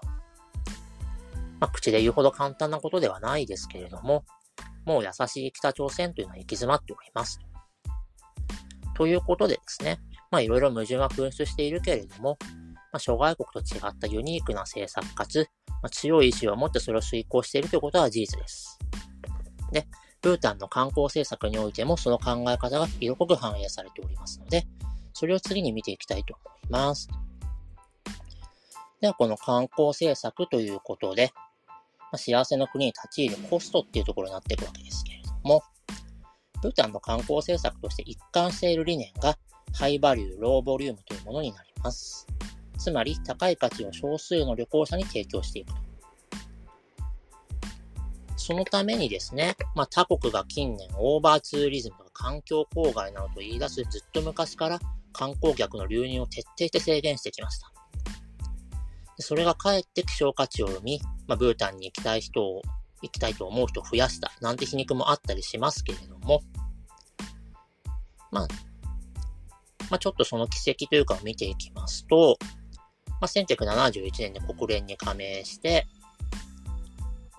[1.59, 4.25] まあ、口で言うほど簡単なことではないですけれども、
[4.85, 7.41] もう優しい北朝鮮というのは行き詰まっております。
[8.95, 9.99] ということでですね、
[10.31, 12.39] まあいろいろ矛盾は噴出しているけれども、
[12.93, 18.79] まあ、諸外国と違ったユニークな政策かつ、まあ、強い意志を持ってそれを遂行しているということは事実です。
[19.73, 19.87] で、
[20.23, 24.67] ブータンの観光政策においてもその考え方が色濃く反映されておりますので、
[25.13, 27.09] それを次に見ていきたいと思います。
[29.01, 31.33] では、この観光政策ということで、
[32.13, 35.63] まあ、幸せの国に立ち入るコストっていうところになっていくわけですけれども、
[36.61, 39.37] ブータンの観光政策として一貫している理念が、
[39.73, 42.27] ハイバリュー、ローボリュームというものになります。
[42.79, 45.81] つまり、高い価値を少数の旅行者に提供していくと。
[48.37, 54.81] そのためにですね、まあ、他国が近年オーバーツーリズムとか環境公害などと言い出すずっと昔から
[55.13, 57.71] 観光客の流入を徹底して制限してきました。
[59.19, 62.63] それがかえって希少価値を生み、まあ、ブータンに行きたい人を、
[63.03, 66.41] 行きたいと思う人を増やした、なんて皮肉もあったりしますけれども、
[68.31, 68.49] まあ、
[69.91, 72.39] まあ、ちょっとその奇跡というかを見ていきますと、
[73.07, 75.87] まあ、1971年で国連に加盟して、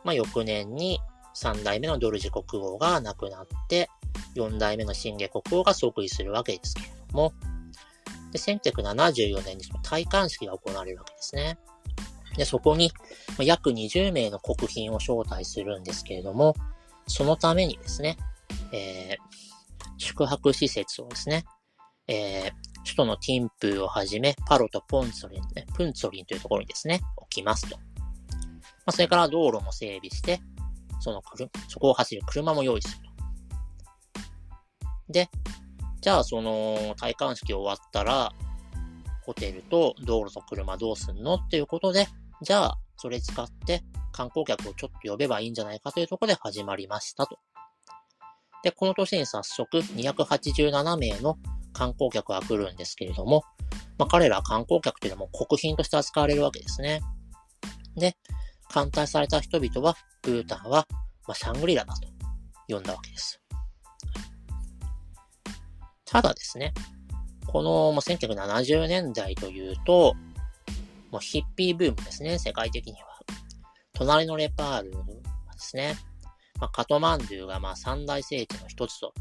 [0.04, 1.00] まあ、翌年に
[1.36, 3.90] 3代目のドルジ国王が亡くなって、
[4.36, 7.34] 4代目の新下国王が即位するわけですけれども、
[8.32, 11.58] で、1974年にその戴冠式が行われるわけですね。
[12.38, 12.92] で、そこに
[13.40, 16.56] 約20名の国賓を招待するんですけれども、
[17.08, 18.18] そのためにですね、
[18.72, 19.18] えー、
[19.98, 21.46] 宿泊施設をですね、
[22.08, 22.52] えー、
[22.84, 27.78] 首都のティンプーをはじめ、パロとポンツォリン、ね、プンツォリンというところにですね、置きますと。
[27.78, 27.84] ま
[28.88, 30.42] あ、それから道路も整備して、
[31.00, 33.12] その車そこを走る車も用意すると。
[35.12, 35.30] で、
[36.02, 38.34] じゃあその戴冠式終わったら、
[39.24, 42.08] ホテルと道路と車どうすんのっていうことで、
[42.42, 47.38] じゃあそれ使って観光客をちょっと呼べばいいんじゃないかというところで始まりましたと。
[48.64, 51.38] で、この年に早速287名の
[51.74, 53.44] 観光客が来るんですけれども、
[53.98, 57.02] まあ、彼ら観光客というのはもう国賓として扱われるわけですね。
[57.96, 58.16] で、
[58.70, 60.88] 艦隊された人々は、ブータンは、
[61.28, 62.08] まあ、シャングリラだと
[62.68, 63.42] 呼んだわけです。
[66.06, 66.74] ただですね、
[67.48, 70.16] この、ま1970年代というと、
[71.12, 73.12] もうヒッピーブームですね、世界的には。
[73.94, 74.98] 隣のレパールで
[75.58, 75.96] すね、
[76.60, 79.14] まあ、カトマンドゥがまあ三大聖地の一つと、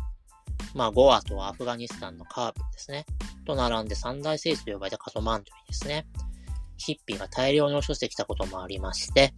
[0.74, 3.06] まあ、ゴアとアフガニスタンのカーブですね、
[3.44, 6.06] と並んで三大聖地と呼ばれたカトマンドにですね、
[6.76, 9.34] ヒッピーが大量に押し寄せてきたこともありまして、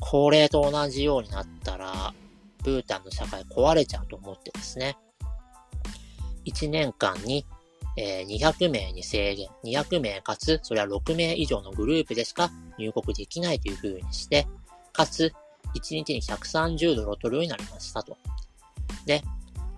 [0.00, 2.14] これと同じようになったら、
[2.62, 4.96] ブータンの社会壊れちゃうと思ってですね、
[6.44, 7.44] 1年間に
[7.96, 14.46] え、200名に制限、200名かつ、それは6名以上のグループでしか入国できないという風にして、
[14.92, 15.32] かつ、
[15.74, 18.16] 1日に130ドルを取るようになりましたと。
[19.06, 19.22] で、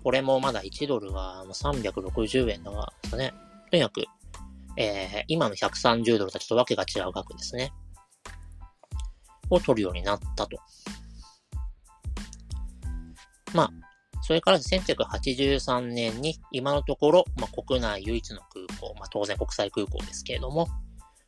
[0.03, 3.33] これもまだ1ドルが360円だがですね。
[3.71, 4.03] とにかく、
[4.77, 7.71] えー、今の130ドルとちとわけが違う額ですね。
[9.49, 10.57] を取るようになったと。
[13.53, 13.71] まあ、
[14.21, 20.67] それから1983年に今のところ、まあ、国内唯一の空港、まあ、当然国際空港ですけれども、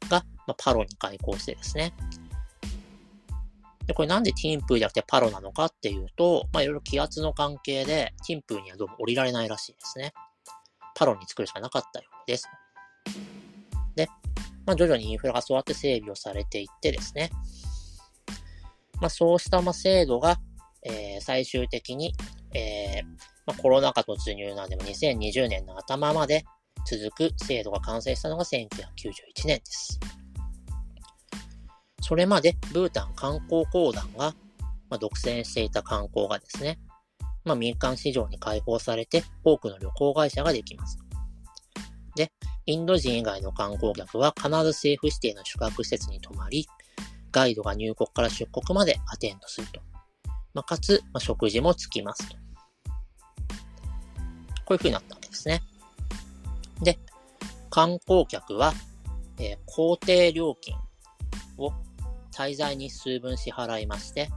[0.09, 1.93] が、まあ、パロに開港してですね。
[3.87, 10.13] で、これなんでティンプーじゃなくてパロなのかっていうと、まあ、いろいろ気圧の関係で、ティンプーにはどうも降りられないらしいですね。
[10.95, 12.47] パロに作るしかなかったようです。
[13.95, 14.07] で、
[14.65, 17.29] まあ、徐々にインフラがそうやって整備をされていってですね。
[19.01, 20.37] まあ、そうしたま制度が、
[20.83, 22.13] えー、最終的に
[22.55, 23.03] えー、
[23.45, 26.45] まあ、コロナ禍突入なんでも2020年の頭まで
[26.85, 28.67] 続く制度が完成したのが1991
[29.45, 29.99] 年です。
[32.07, 34.35] それまでブータン観光公団が、
[34.91, 36.77] まあ、独占していた観光がですね、
[37.43, 40.99] まあ、民間市場に開放されて多くの旅行会社ができます。
[42.15, 42.31] で、
[42.67, 46.67] インド人以外の観光客は必ず政府指定の宿泊施設に泊まり、
[47.31, 49.81] ガイドが入国から出国までアテンドすると。
[50.53, 52.35] まあ、かつ、まあ、食事もつきますと。
[52.35, 52.41] こ
[54.69, 55.63] ういう風になったわけですね。
[56.83, 56.99] で、
[57.71, 58.73] 観光客は、
[59.39, 60.75] えー、公定料金
[61.57, 61.73] を
[62.35, 64.29] 滞在日数分支払いまして、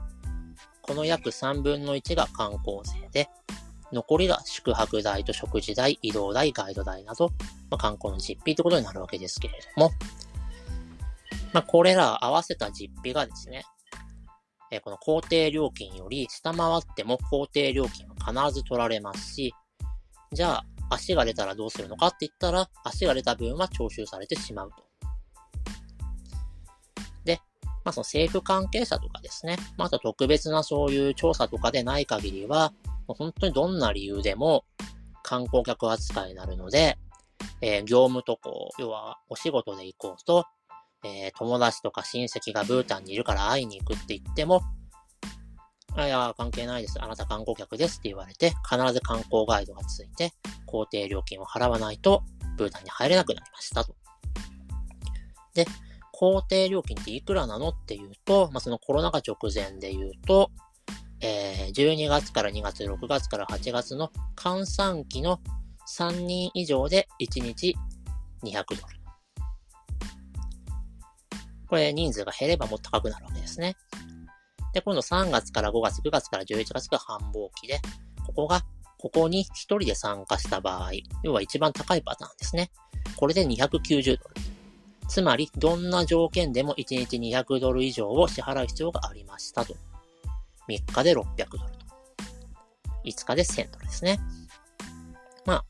[0.81, 3.29] この約3分の1が観光税で、
[3.91, 7.29] 残りが宿泊代と食事代、移動代、ガイド代など、
[7.69, 9.91] まあ、観光の実費ということになるわけですけれども、
[11.53, 13.63] まあ、これら合わせた実費がですね、
[14.71, 19.53] えこの公定料金より下回っても公定料金は必ず取られますし、
[20.31, 24.88] じゃあ、足が出たらどうするのかって言ったら、足が出た分は徴収されてしまうと。
[27.83, 32.73] まあその政府関係者とかですね、まああと特別なそういう調査とかでない限りは、
[33.07, 34.65] 本当にどんな理由でも
[35.23, 36.97] 観光客扱いになるので、
[37.61, 40.45] えー、業務とこう、要はお仕事で行こうと、
[41.03, 44.61] えー、友達とか親戚がブータンにいるから会いに行くって言っても、
[45.97, 47.01] いや、関係ないです。
[47.01, 50.31] あなた観光客ですって言われて、必ず観光ガイドがついて、
[50.65, 52.23] 工程料金を払わないと、
[52.57, 53.95] ブータンに入れなくなりましたと。
[55.53, 55.65] で、
[56.19, 60.51] 工程料金っていくらなのっていうと、まあ、そのコロナ禍直前で言うと、
[61.21, 65.39] えー、12月から2月、6月から8月の換算期の
[65.87, 67.73] 3人以上で1日
[68.43, 68.81] 200ドル。
[71.69, 73.77] これ人数が減ればもっと高くなるわけですね。
[74.73, 77.79] で、今度3月から5月、9月から11月が繁忙期で、
[78.27, 78.65] ここが、
[78.97, 80.91] ここに1人で参加した場合、
[81.23, 82.71] 要は一番高いパターンですね。
[83.15, 84.58] これで290ドル。
[85.09, 89.75] つまり、どんな条件でも1日200ドル以上を支払う必要がありましたと。
[90.69, 91.57] 3日で600ドルと。
[93.03, 94.19] 5日で1000ドルですね。
[95.45, 95.65] まあ、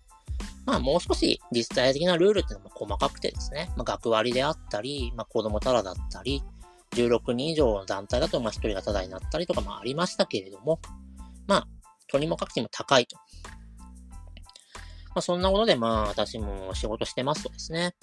[0.65, 6.43] まあもう少し実際的なルールっていうのも細かくてですね、まあ学割であったり、まあ子供たらだったり、
[6.91, 10.79] 16人以上の団体だと、まあ、1人がタダになったりとかもありましたけれども、
[11.47, 11.67] まあ、
[12.07, 13.15] とにもかくにも高いと。
[13.15, 13.23] ま
[15.15, 17.95] あ、そんなことで、まあ、私も仕事してますとですね、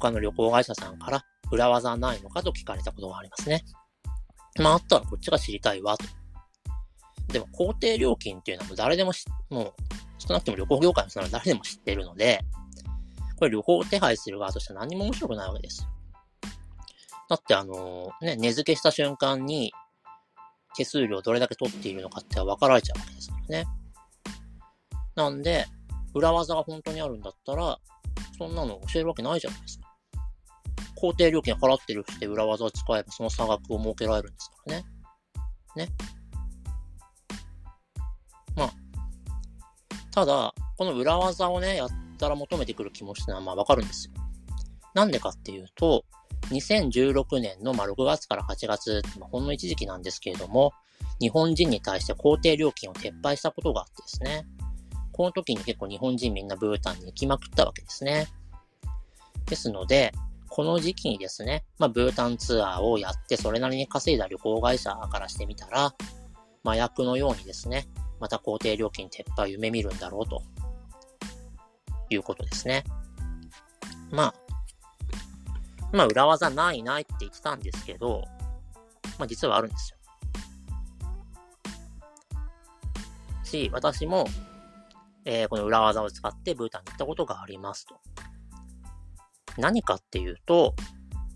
[0.00, 3.64] 他の旅行会社さんから裏技ないのかと聞かれたことがありますね。
[4.58, 6.04] まあ、あったらこっちが知りたいわ、と。
[7.32, 9.74] でも、工程料金っていうのはもう誰でもし、もう、
[10.18, 12.40] 少なくとも旅行業界の人なら誰でも知ってるので、
[13.36, 15.86] これ旅行を手配する側としては何も面白くないわけです。
[17.28, 19.72] だってあの、ね、値付けした瞬間に、
[20.76, 23.66] 手数料どれだけ取っているのかっては分かられちゃうわけですからね。
[25.14, 25.66] なんで、
[26.14, 27.78] 裏技が本当にあるんだったら、
[28.36, 29.79] そんなの教えるわけないじゃないですか。
[31.00, 34.84] 工程料金払ってるして裏技を使えばその差額を設けられるんですからね。
[35.76, 35.88] ね。
[38.54, 38.70] まあ、
[40.10, 41.88] ただ、この裏技をね、やっ
[42.18, 44.12] たら求めてくる気持ちってのはまあわかるんですよ。
[44.92, 46.04] なんでかっていうと、
[46.50, 50.72] 2016年のま6月から8月、ほんの一時期なんですけれども、
[51.20, 54.46] 日本人に対して公定料金を撤廃したことがあってですね。
[55.12, 58.26] この時に結構日本人みんなブータンに行きまくったわけですね。
[59.46, 60.12] ですので、
[60.50, 65.94] この時期にですね、まあ、ブータンツアーをやって、それなりに稼いだ旅行会社からしてみたら、
[66.64, 67.88] 麻薬のようにですね、
[68.18, 70.42] また公定料金撤廃を夢見るんだろうと、
[72.10, 72.84] いうことですね。
[74.10, 74.34] まあ、
[75.92, 78.24] まあ、裏技ないないって言ってたんですけど、
[79.18, 79.98] まあ、実はあるんですよ。
[83.44, 84.26] し、私も、
[85.24, 88.00] えー、この裏技を使ってブータンに行ったことがありますと。
[89.60, 90.74] 何かっていうと、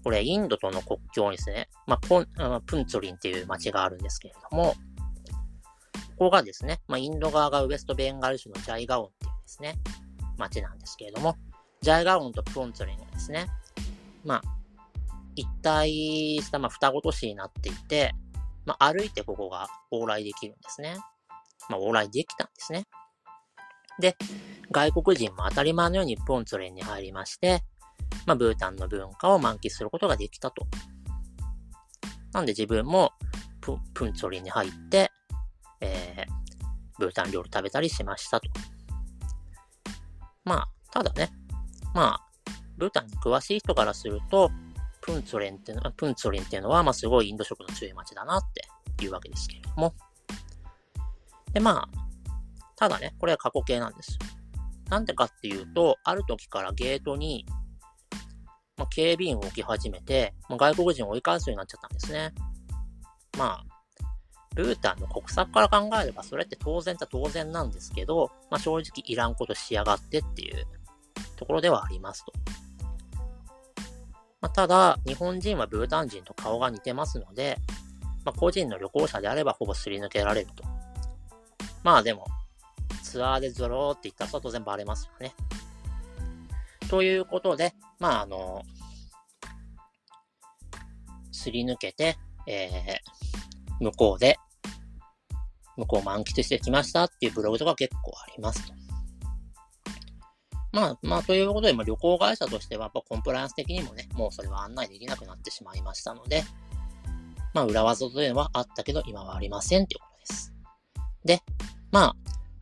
[0.03, 2.27] これ、インドとの国境にですね、まあ、ポン、
[2.67, 4.75] プンツリンっていう街があるんですけれども、
[6.17, 9.75] ここがですね、まあ、インド側がウエストベンガル州のジャイガオンっていうですね、
[10.37, 11.37] 街なんですけれども、
[11.81, 13.47] ジャイガオンとプンツォリンがですね、
[14.25, 14.43] まあ、
[15.37, 15.91] 一体
[16.43, 18.13] した、まあ、双子都市になっていて、
[18.67, 20.97] まあ、歩いてここが往来できるんですね。
[21.69, 22.85] まあ、往来できたんですね。
[23.99, 24.17] で、
[24.71, 27.63] 外国人も当たり前のようにプンツォリンに入りまして、
[28.27, 30.67] まあ、ブータンの文化を満喫することができたと。
[32.33, 33.13] なんで自分も
[33.61, 35.11] ププンツォリンに入って、
[35.81, 38.49] えー、ブータン料理食べたりしましたと。
[40.45, 41.31] まあ、ただね、
[41.95, 44.51] まあ、ブータンに詳しい人からすると、
[45.01, 49.95] プンツォレンっていうのは、プンツォリンっていうのは、まあ、すごいインド食の強い街だなっていうわけですけれども。
[51.53, 52.05] で、まあ、
[52.77, 54.19] ただね、これは過去形なんです。
[54.89, 57.47] なんでかっていうと、ある時からゲートに
[58.77, 62.33] まあ、警備員を置き始めて、まあ、外国人を追い返すようになっちゃったんですね。
[63.39, 63.65] まあ、
[64.55, 70.67] ブータンの国策から考えればそれって当然っ当然なんですけど、まあ、正直いらんことしやがってっていう
[71.37, 72.33] ところではありますと。
[74.41, 77.59] まあ、ただ、日本人はブータン人と顔が似てますので、
[78.25, 80.65] まあ、個人の旅行者であればほぼすり抜けられると。
[81.83, 82.27] まあでも、
[83.03, 85.35] ツアーでゾローって言ったら当然バレますよね。
[86.95, 88.63] ということで、まあ、あの、
[91.33, 92.17] すり抜けて、
[92.47, 94.39] えー、向こうで、
[95.77, 98.73] 向こう満喫してきましたっていうブログとか結構ありますと。
[100.71, 106.45] まあ、まあ、ということで、まあ、旅行会社としては、やっぱコンプライアンス的にもね、もうそれは案内できなくなってしまいましたので、
[107.55, 110.55] まあ、裏技というのはあったけど、今はありませんということです。
[111.25, 111.41] で、
[111.91, 112.17] まあ、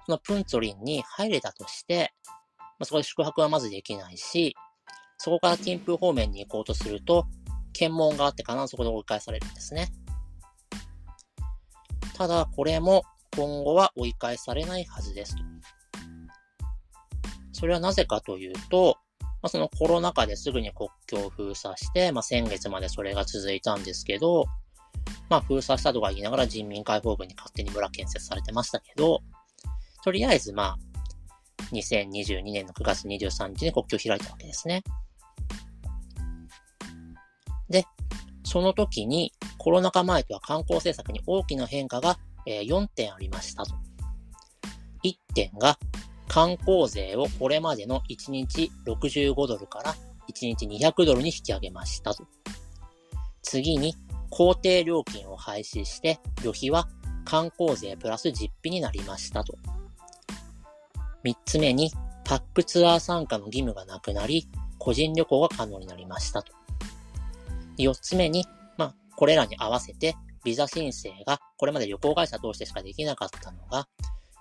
[0.07, 2.15] そのプンツォリンに入れたとして、
[2.83, 4.57] まあ、そこで宿泊はまずできないし、
[5.17, 7.27] そこからティンプー方面に行こうとすると、
[7.73, 9.93] 検問があって必ずそこで追い返されるんですね。
[12.15, 13.05] ただ、これも
[13.37, 15.43] 今後は追い返されないはずですと。
[17.53, 24.47] それはなぜかというと、まあ、そのコロナ禍ですぐに国境を封鎖して、まあ、先月までそれが続いたんですけど、
[25.31, 29.21] まあ、封鎖したとか言いながら人民解放軍に勝手に村建設されてましたけど、
[30.03, 30.92] とりあえずまあ、
[31.71, 34.83] 2022年の9月23日に国境を開いたわけですね。
[37.69, 37.85] で、
[38.45, 43.75] その時にコロナ禍前とは観光政策に大きな変化が、4点ありましたと。
[45.05, 45.79] 1点が
[46.29, 49.95] 観光税をこれまでの1日65ドルから
[50.29, 52.25] 1日200ドルに引き上げましたと。
[53.43, 53.95] 次に
[54.31, 56.89] 公定料金を廃止して旅費は
[57.25, 59.57] 観光税プラス実費になりましたと。
[61.25, 61.93] 3つ目に、
[62.25, 64.49] パックツアー参加の義務がなくなり、
[64.79, 66.53] 個人旅行が可能になりましたと。
[67.79, 68.47] 4つ目に、
[68.77, 73.87] まあ、これらに合わせて、ビザ申請がこれまで旅行会社通してしかできなかったのが、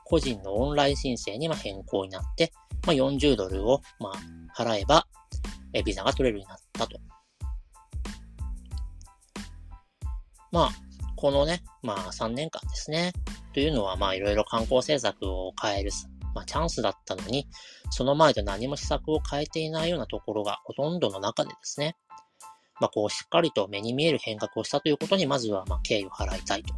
[0.06, 2.52] 個人のオンライン申請にま変更になって、
[2.86, 5.08] まあ、40ドルをまあ払えば、
[5.74, 7.00] えビザが取れるようになったと。
[10.52, 10.70] まあ、
[11.16, 13.14] このね、まあ3年間ですね。
[13.54, 15.92] というのはまあいろいろ観光政策を変える
[16.34, 17.48] まあ、チャンスだったのに、
[17.90, 21.96] その前と何も施策を変えていないようなところがほとんどの中でですね、
[22.80, 26.74] まあ、こうしっかりと目に見える変革をしたということに、まずはま敬意を払いたいと。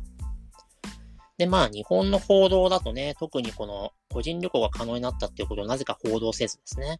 [1.38, 6.99] で、まあ、日本の報道だとね、特にこの個人旅行が可能になったっていうことをなぜか報道せずですね、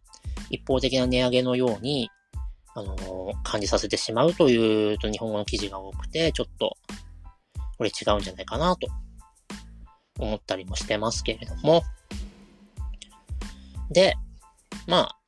[0.50, 2.10] 一方的な値上げのように、
[2.74, 6.76] あのー、感じさせてしまうというと日本語の記事が多くて、ちょっと、
[7.78, 8.88] これ違うんじゃないかなと
[10.18, 11.82] 思ったりもしてますけれども、
[13.90, 14.14] で、
[14.86, 15.18] まあ、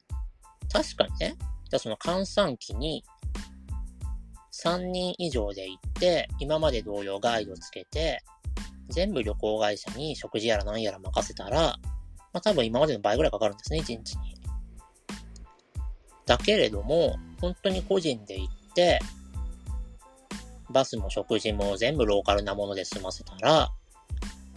[0.73, 1.37] 確かにね、
[1.71, 3.05] じゃあその閑散期に
[4.53, 8.23] 3人以上で行って、今まで同様ガイドつけて、
[8.89, 11.79] 全部旅行会社に食事やら何やら任せたら、
[12.33, 14.37] まあ多分今までの倍ぐらいかかるんですね、1日に。
[16.27, 18.99] だけれども、本当に個人で行って、
[20.71, 23.71] バスも食事も全部ローカルなもので済ませたら、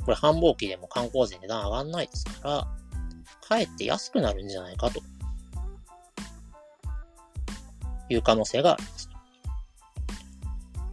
[0.06, 2.68] これ繁忙期でも観光税値段上がんないですから、
[3.50, 5.02] かえって安くなるんじゃないかと
[8.10, 9.10] いう可能性があります。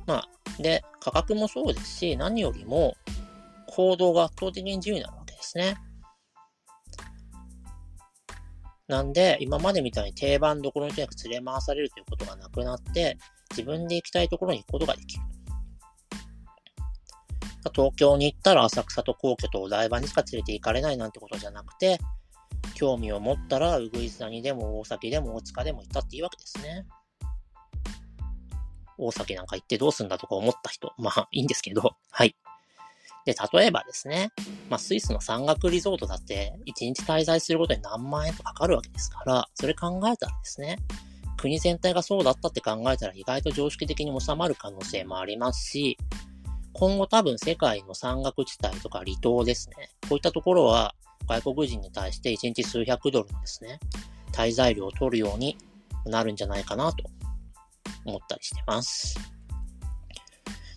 [0.06, 0.28] まあ、
[0.62, 2.96] で、価格もそうですし、何よりも
[3.68, 5.76] 行動が圧倒的に自由になるわけですね。
[8.88, 13.18] なんで、今までみたいに定番どころにとにかく連れ回されるということがなくなって、
[13.50, 15.22] 自分で行きたいところに行くことができる。
[17.74, 21.98] 東京に行ったら浅草と皇居とお台場にしか連れて行かれないなんてことじゃなくて、
[22.76, 26.86] 興味を持ったら、うぐいす谷でも大崎でも大塚でも行ったっていいわけですね。
[28.98, 32.36] 大崎なんか行ってどうすんだとか思った人、まあいいんですけど、はい。
[33.24, 34.30] で、例えばですね、
[34.70, 40.78] まあ、スイスの山岳リゾートだって、1日滞在することに何万円とかかるわけですから、それ考えたらですね、
[41.36, 45.98] 国全体がそうだったって考えたら意外と常識的に収まる可能性もありますし、
[46.72, 50.94] 今後多分世界の山岳地帯とか離島ですね、こういったところは
[51.28, 53.80] 外国人に対して1日数百ドルのですね、
[54.32, 55.56] 滞在料を取るように
[56.04, 57.04] なるんじゃないかなと
[58.04, 59.18] 思ったりしてます。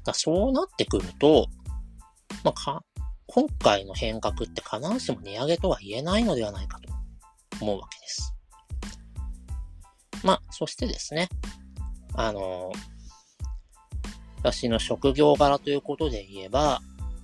[0.05, 1.47] だそうなってくると、
[2.43, 2.83] まあ、か、
[3.27, 6.89] 今回の変革って必ずしも値上げとは言えないのではないかと
[7.61, 8.33] 思うわけです。
[10.23, 11.29] まあ、そしてですね、
[12.15, 12.71] あの
[14.37, 16.79] 私の職業柄ということで言えば、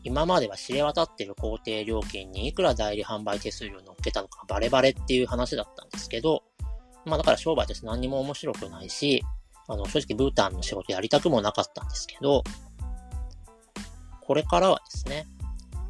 [0.05, 6.43] 今までは知れ渡ってる工程料金にいくら代理販売手数料乗っけたのかバレバレっていう話だったんですけど、
[7.05, 9.23] まあだから商売として何にも面白くないし、
[9.67, 12.43] あの正直ブータンの仕事やりたくもなかったんですけど、
[14.21, 15.25] これからはですね、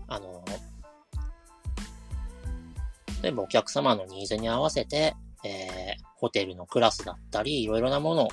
[0.08, 0.46] あの、
[3.22, 5.14] 例えばお客様のニーズに合わせて、
[5.44, 8.30] えー、ホテルのクラスだったり、いろいろなものを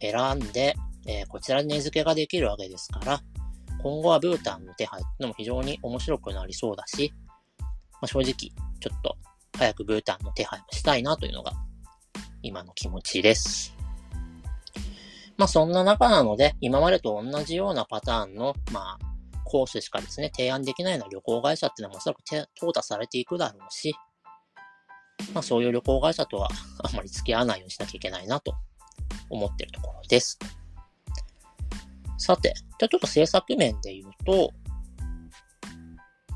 [0.00, 0.74] 選んで、
[1.06, 3.20] えー、こちらに値付けができるわけですから、
[3.82, 7.12] 今後はブータンの手配ってのも非常に面白くなりそうだし、
[7.58, 7.66] ま
[8.02, 9.16] あ、正直、ちょっと
[9.56, 11.52] 早くブータンの手配もしたいなというのが
[12.42, 13.74] 今の気持ちです。
[15.36, 19.06] まあそんな中なので、今までと同じようなパターンの、まあ、
[19.44, 23.94] コースしかですね、提案できないような旅行会社っていうのはおそらく淘汰されていくだろうし、
[25.34, 26.48] まあそういう旅行会社とは
[26.82, 28.54] あまり付き合わないようにしなきゃいけないなと
[29.28, 30.38] 思ってるところです。
[32.18, 34.52] さて、じゃあちょっと政策面で言うと、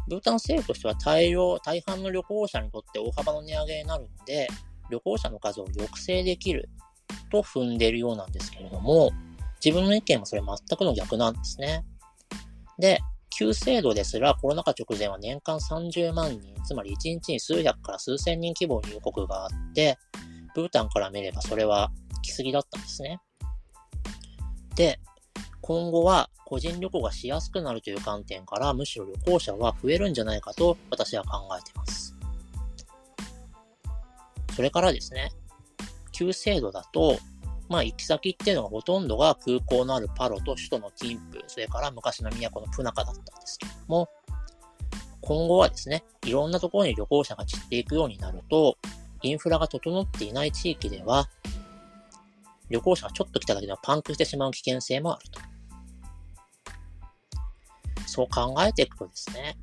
[0.09, 4.49] ブータン政府としては大量、大半の旅行者にとって大幅の値上げになるので、
[4.91, 6.69] 旅行者の数を抑制できる
[7.31, 9.11] と踏んでいるようなんですけれども、
[9.65, 11.85] 自分の意見はそれ全くの逆なんですね。
[12.79, 13.01] で、
[13.31, 19.97] 旧制度ですらコロナ禍直前は年間30万人、つまり1日に数百から数千人規模入国があって、
[20.55, 23.21] ブータンから見ればそれは来すぎだったんですね。
[24.75, 24.99] で、
[25.71, 32.13] 今後は個人旅行がしやすくなるという観点から、むしろ旅行者は増えるんじゃないかと私は考えています。
[34.57, 35.31] それからですね、
[36.11, 37.19] 旧制度だと、
[37.69, 44.09] まあ、行き先っていうのはほとんどが空港のあるパロと首都のティンプ、それから昔の都のプナカだったんですけども、
[45.21, 48.77] 今後はですね、いろんなところに旅行者が散っていくようになると、
[49.23, 51.29] インフラが整っていない地域では、
[52.71, 55.50] 旅行者がちょっと来ただけではパンクしてしまう危険性もあると。
[58.11, 59.57] そう考えていくとですね、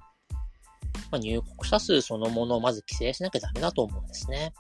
[1.12, 4.54] まあ、入国者数そのものをまず規制しなきゃダメだと思うんですね。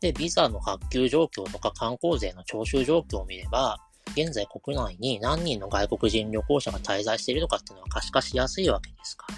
[0.00, 3.78] で、ビザの発給状況とか観光税の徴収状況を見れば、
[4.12, 9.36] 現在国内に何人の外国人旅行者が滞在しているのかっていうのは可視化しやすいわけですから。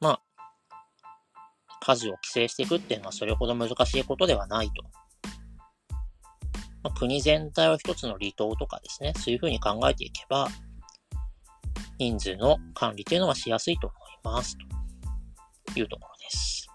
[0.00, 0.20] まあ、
[1.80, 4.84] 数を規制していくっていうのはそれほど難しいことではないと。
[6.82, 10.48] まあ、国全体を一つの離島とかですね、そういうふうに考えていけば、
[11.98, 14.56] 人数の管理というのはしやすいと思います。
[14.56, 14.78] と。
[15.78, 16.68] いうところです。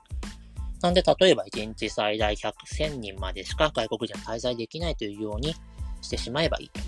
[0.82, 5.56] なんで、例えば1日最大100、1000人までしか外国人は滞在できないというように
[6.01, 6.82] してしまえばいいと。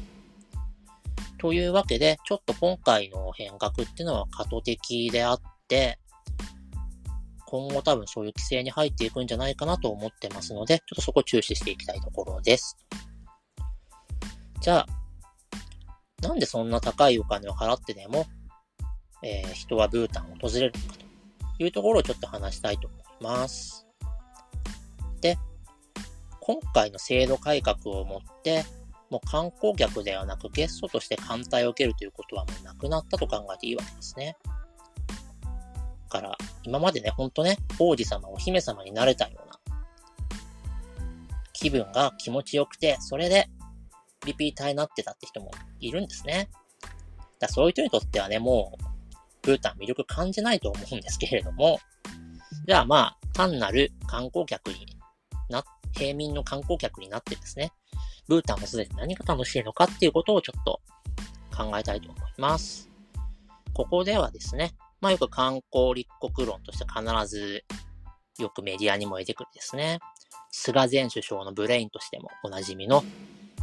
[1.38, 6.00] というわけで、ちょっと今回の変革っていうのは過渡的であって、
[7.58, 12.78] 今後多分そういう規制に入っていくんじゃないかなと思ってますので、ちょっとそこ注視していきたいところです。
[14.62, 14.88] じゃあ、
[16.22, 18.26] なんでそんな高いお金を払ってでも、
[19.24, 21.06] えー、人はブータンを訪れるのかと。
[21.58, 23.88] いうところをちょっと話したいと思います。
[25.22, 25.38] で、
[26.42, 28.66] 今回の制度改革をもって、
[29.10, 34.36] もう観光客ではなくゲストとして艦隊を受けるということはもうなくなったと考えていいわけですね。
[36.16, 39.60] から、今までね、ほんとね、王子様、お姫様になれたような
[41.54, 43.50] 気分が気持ちよくて、それで
[44.26, 46.50] リピーターになってたって人もいるんですね。
[47.40, 48.84] だそういう人にとってはね、もう、
[49.42, 51.80] ブータン魅力感じないと思うんですけれども、
[52.68, 54.86] じゃあまあ、単なる観光客に
[55.50, 57.72] な、平民の観光客になってですね、
[58.28, 60.82] ブータンがすでに何が楽しいのかっていうことをちょっと
[61.56, 62.90] 考えたいと思います。
[63.74, 64.74] ここではですね、
[65.06, 67.64] まあよく観光立国論として必ず
[68.40, 70.00] よくメディアにも出てくるですね。
[70.50, 73.04] 菅前首相のブレインとしてもおなじみの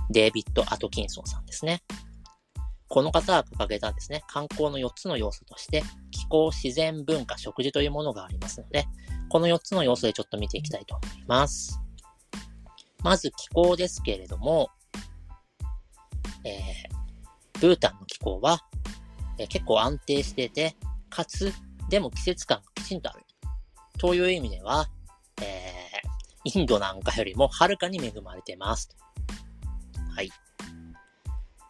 [0.09, 1.83] デイビッド・アトキンソンさんですね。
[2.87, 5.83] この方が掲げたですね、観光の4つの要素として、
[6.13, 8.87] 気候、自然、文化、食事というものがありますので、
[9.29, 11.81] この4つの要素でちょっと見ていきたいと思います。
[13.03, 14.69] まず気候ですけれども、
[16.45, 18.61] えー、ブータンの気候は、
[19.39, 20.77] えー、結構安定してて、
[21.13, 21.53] かつ、
[21.91, 23.25] でも季節感がきちんとある。
[23.99, 24.89] という意味では、
[25.43, 28.97] えー、インドなんかよりもはるかに恵まれてます。
[30.15, 30.31] はい。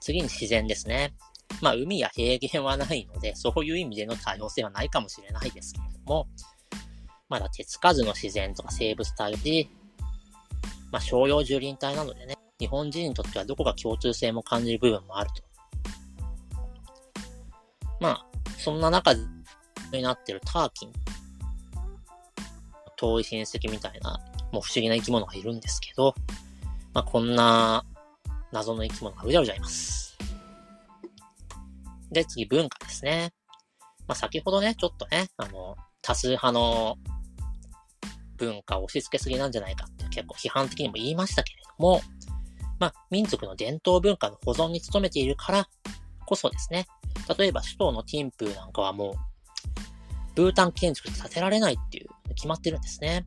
[0.01, 1.15] 次に自然ですね。
[1.61, 6.29] まあ、海や平原はないので、そういう意味での多様性はないかもしれないですけれども、
[7.29, 9.69] まだ手つかずの自然とか生物体で、
[10.93, 15.43] まあ、商用樹林帯なのでね、日本人にとってはどこか共通性も感じる部分もあると。
[18.01, 18.32] まあ、
[18.63, 19.13] そんな中
[19.93, 20.93] になってるターキン。
[22.97, 24.21] 遠い親戚みたいな、
[24.53, 26.15] もう不思議な生き物がいるんですけど、
[26.95, 27.85] まあ、こんな
[28.53, 30.17] 謎の生き物がうじゃうじゃいます。
[32.13, 33.33] で、次、文化ですね。
[34.07, 36.99] まあ、先ほどね、ちょっとね、あの、多数派の
[38.37, 42.01] 文化を押し付けすぎなんじゃないかって結構批判的にも言いましたけれども、
[42.79, 45.69] まあ、民族の伝統文化の保存に努めているから
[46.27, 46.87] こそですね、
[47.39, 49.15] 例えば首都のティンプーなんかはもう、
[50.35, 53.27] ブータン建築で建てられないっていう、決まってるんですね。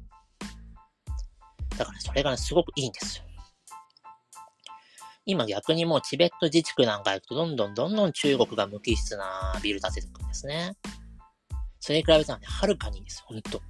[1.77, 3.25] だからそれがね、すごくいいんですよ。
[5.27, 10.75] 今逆にもうチベット自治区なんか行くとどんどんどんどん中国が無機質なビル建ててくるんですね。
[11.79, 13.61] それに比べたらね、はるかにいいです、ほんと。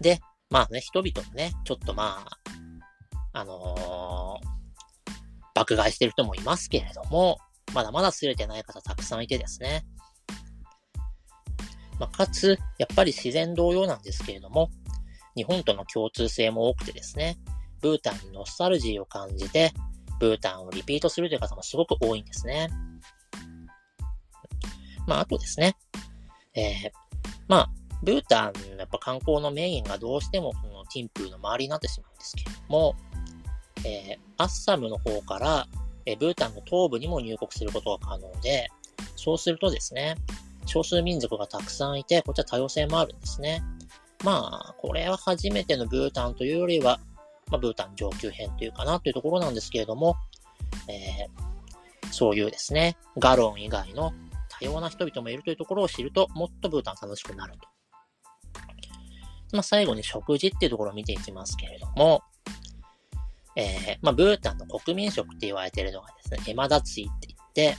[0.00, 0.20] で、
[0.50, 2.38] まあね、人々もね、ちょっとまあ、
[3.32, 4.53] あのー、
[5.54, 7.38] 爆買いしてる人もいますけれども、
[7.74, 9.84] まだまだ擦れてない方たくさんいてですね。
[11.98, 14.70] まあ、かつ、やっぱり自然同様なんですけれども、
[15.36, 17.38] 日本との共通性も多くてですね、
[17.80, 19.72] ブータンにノスタルジーを感じて、
[20.18, 22.68] ブータンをリピートするという方もすごく多いんですね。
[25.06, 25.76] まあ、あとですね、
[26.54, 26.90] えー、
[27.48, 27.70] まあ、
[28.02, 32.94] ブータンの、やっぱ観光のメインがどうしてもこのティンプーの周りになってしまうんですけれども、
[33.84, 35.66] えー、アッサムの方から、
[36.06, 38.68] えー、ブータンの東部にも入国することが可能で、
[39.16, 40.16] そうするとですね、
[40.66, 43.62] 少数民族がたくさんいて、こっちは多様性もあるんですね。
[44.24, 46.98] まあ、これは初めてのブータンというよりは、
[47.50, 50.16] まあ、ブータン上級編というかなというところなんですけれども、
[50.88, 54.12] えー、そういうですね、ガロン以外の
[54.48, 57.68] 多様な人々もいるというところを知ると、もっとブータン楽しくなると。
[59.52, 62.22] まあ、最後に食事っていうところを見ていきますけれども、
[63.56, 67.76] えー、まあ、ブータンの国民食って言われてるのがですね、エマダツィって言って、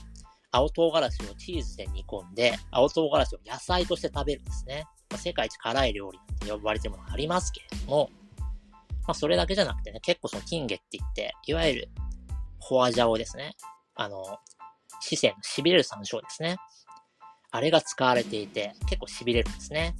[0.51, 4.85] 青唐辛子をチーズで煮込んで、青唐辛子を野菜として食べるんですね。
[5.09, 8.09] まあ、世界一辛い料理って呼ばれてるものがありますけれども、
[9.05, 11.89] まあ、それだけじゃなくてね、結構その金ゲって言って、いわゆる、
[12.67, 13.55] フォアジャオですね。
[13.95, 14.23] あの、
[15.01, 16.57] 四川の痺れる山椒ですね。
[17.51, 19.95] あれが使われていて、結構痺れるんですね。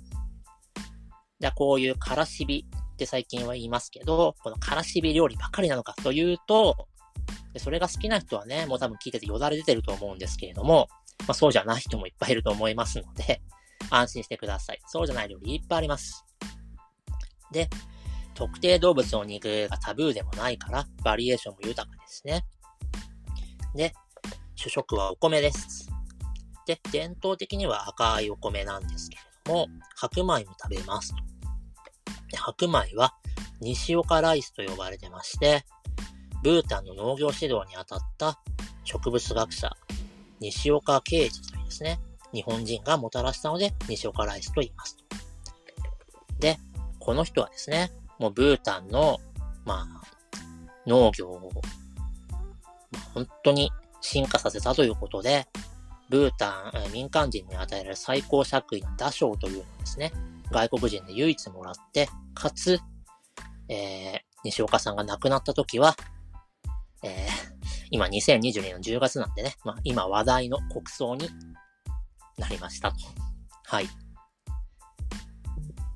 [1.39, 2.65] じゃあ、こういうからしび
[2.95, 6.87] って最近は言いますけど、このからしび料理ばかりなのかというと、
[7.57, 10.87] それが好きな人はね、もう多分聞いててよだれ出てると思うんですけれども、
[11.19, 13.41] まあそうじゃない人もいっぱいいると思いますので、
[13.91, 14.79] 安心してください。
[14.87, 16.25] そうじゃない料理いっぱいあります。
[17.51, 17.69] で、
[18.33, 22.45] 特定動物の肉がタブーでもないから、バリエーションも豊かですね。
[23.75, 23.93] で、
[24.55, 25.89] 主食はお米です。
[26.65, 31.13] で、伝統的には赤いお米なんですけれども、白米も食べます。
[32.33, 33.13] 白米は
[33.61, 35.65] 西岡ライスと呼ばれてまして、
[36.43, 38.39] ブータンの農業指導に当たった
[38.83, 39.71] 植物学者、
[40.39, 41.99] 西岡啓治というですね、
[42.33, 44.97] 日本人がもたらしたので、西岡ライスと言います。
[46.39, 46.57] で、
[46.99, 49.19] この人はですね、もうブータンの、
[49.65, 50.01] まあ、
[50.85, 51.51] 農業を、
[52.91, 53.71] まあ、本当に
[54.01, 55.47] 進化させたということで、
[56.09, 60.11] ブータン、民間人に与えられる最高爵位の打賞というのをですね、
[60.51, 62.79] 外国人で唯一もらって、かつ、
[63.69, 65.95] えー、西岡さんが亡くなった時は、
[67.03, 71.29] えー、今2022年の10月なんでね、まあ今話題の国葬に
[72.37, 72.97] なりましたと。
[73.65, 73.87] はい。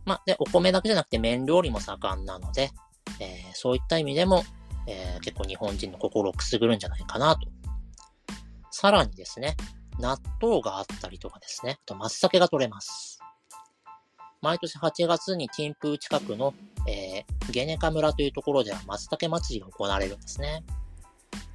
[0.05, 2.71] まあ、で、お米だけじゃなくて麺料理も盛んなので、
[3.19, 4.43] えー、そういった意味でも、
[4.87, 7.47] えー、結構日本人の心をくすぐるんじゃないかなと。
[8.71, 9.55] さらにですね、
[9.99, 13.18] 納豆があったりとかですね、あと松茸が取れます。
[14.41, 16.53] 毎年8月にティンプー近くの、
[16.87, 20.63] えー、ゲネカ村というところでは松茸祭りが行われるんですね。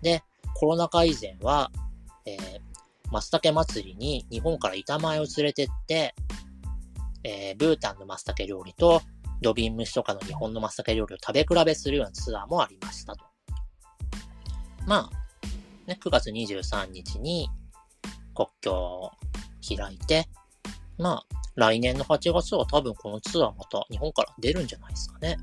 [0.03, 0.23] で、
[0.55, 1.71] コロナ禍以前は、
[2.27, 2.61] えー、
[3.11, 6.15] 松茸祭りに日本から板前を連れてって、
[7.23, 9.01] えー、ブータンの松茸料理と
[9.41, 13.25] 土瓶蒸しとかの日本の松茸料理を食べ比べするようなツアーもありましたと。
[14.87, 17.49] まあ、ね、9月23日に
[18.35, 19.11] 国境を
[19.67, 20.29] 開いて、
[20.99, 25.37] まあ、来年の8月は多分このツアーまた日本から出るんじゃないですかね。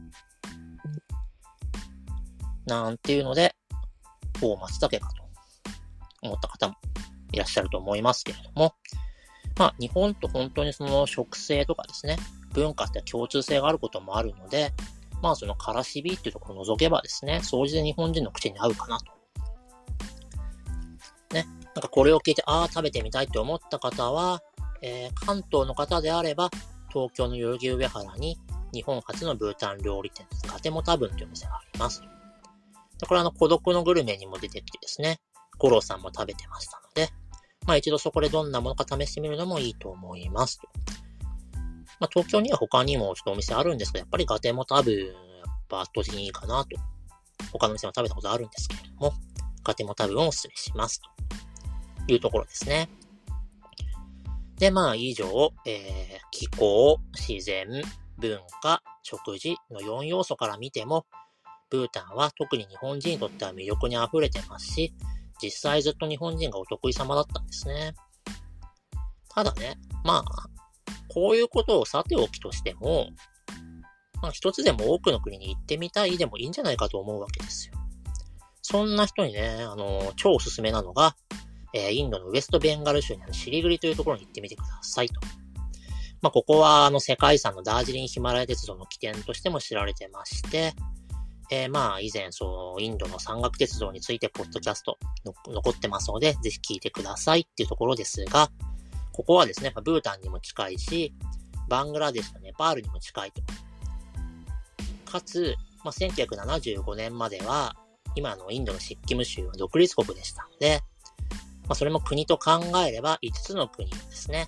[2.66, 3.56] なんていうので、
[4.42, 5.24] お松茸かと
[6.22, 6.76] 思った方も
[7.32, 8.76] いらっしゃると思いますけれども、
[9.58, 12.18] まあ、日本と本当にその食性とかですね、
[12.54, 14.74] 文化って共通性があることもあるので、
[15.22, 19.06] まあそのからしびっていうところを除けばですね、掃除で日本人の口に合うかなと。
[21.34, 21.46] ね、
[21.76, 24.42] なんかこれを聞いて、ああ、食べてみたいって思った方は、
[24.82, 26.50] えー、関東の方であれば、
[26.90, 28.38] 東京の代々木上原に
[28.74, 32.02] 日本初のブータン料理店、ガテモタブンというお店があります。
[33.00, 35.20] でこれはあの、孤独のグルメにも出てきてですね、
[35.58, 37.12] 五郎さんも食べてましたので、
[37.66, 40.60] まあ一度そこでどんなものか試してみるのもいいと思います。
[42.00, 45.08] まあ東京には他にもちょっとお店あるんですけど、やっぱりガテモタブン、やっ
[45.70, 46.70] ぱ圧倒的にいいかなと。
[47.52, 49.14] 他の店も食べたことあるんですけれども、
[49.64, 51.10] ガテモタブンをお勧めしますと。
[52.08, 52.90] いうところですね。
[54.62, 55.26] で、まあ以上、
[55.66, 57.68] えー、気候、自然、
[58.20, 61.08] 文化、食事の4要素から見ても、
[61.72, 64.94] ブータンは特に日本人にとっては魅力に溢れてますし、
[65.42, 67.96] 実際ずっと日本人がお得意様だったんですね。
[69.30, 70.24] ただね、まあ、
[71.12, 73.08] こういうことをさておきとしても、
[74.22, 77.74] まあ一つでも多くの国に行ってみたいでもいいんじゃないかと思うわけですよ。
[78.62, 81.16] そんな人にね、あの、超おすすめなのが、
[81.74, 85.20] えー、インドのウエストベンガル州にあるシリグリというところに行ってみてくださいと。
[86.22, 90.74] まあ、ここは、あの、世界遺産のダージリンヒマラヤ鉄道の起点としても知られてまして、
[91.50, 94.98] えー、まあ、以前、そう、インドの山岳鉄道について、ポッドキャスト
[95.48, 98.50] 残ってますので、ぜひ聞いてくださいっていうところですが、
[99.12, 101.14] ここはですね、ブータンにも近いし、
[101.68, 103.42] バングラデシュとネパールにも近いと。
[105.12, 107.76] かつ、まあ、1975年までは、
[108.16, 110.82] 今のインドのシッキム州は独立国でしたので、
[111.64, 114.48] まあ、それも国と考えれば5つの国ですね、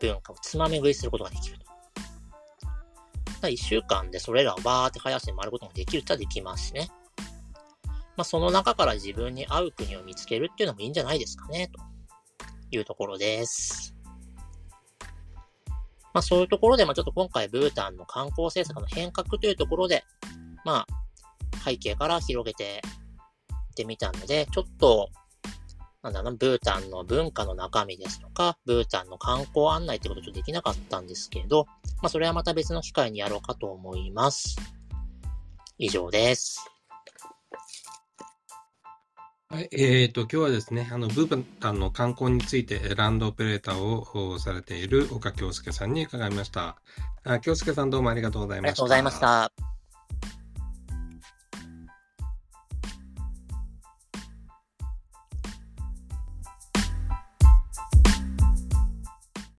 [0.00, 1.64] 文化をつまみ食いすることができると。
[3.48, 6.88] 1週間でそれらをバーって林に回ることができるとはできますしね。
[8.16, 11.80] まあ、その中から自分に合う国を見つけるっていうのもいいんじゃないですかね、と
[12.70, 13.94] いうところです。
[16.12, 20.04] まあ、そういうところで、まあ、ちょっと今回ブータンの観光政策の変革というところで、
[20.64, 22.82] まあ、背景から広げて
[23.72, 25.10] ってみたので、ちょっと
[26.04, 31.64] なんだろうな、ブータンの文化の中身ですとか、ブータンの観光案内ってことちょっとできなかったんですけど、
[32.02, 34.56] まあそれはまた別の機会にやろうかと思います。
[35.78, 36.70] 以上です。
[39.48, 46.76] はい、えーと、今日はですね、あの、ブータンの観光についてランドオペレーターをされている岡京介さんに伺いました。
[47.22, 48.72] あ京介さんどうもありがとうございました。
[48.72, 49.73] ありがとうございました。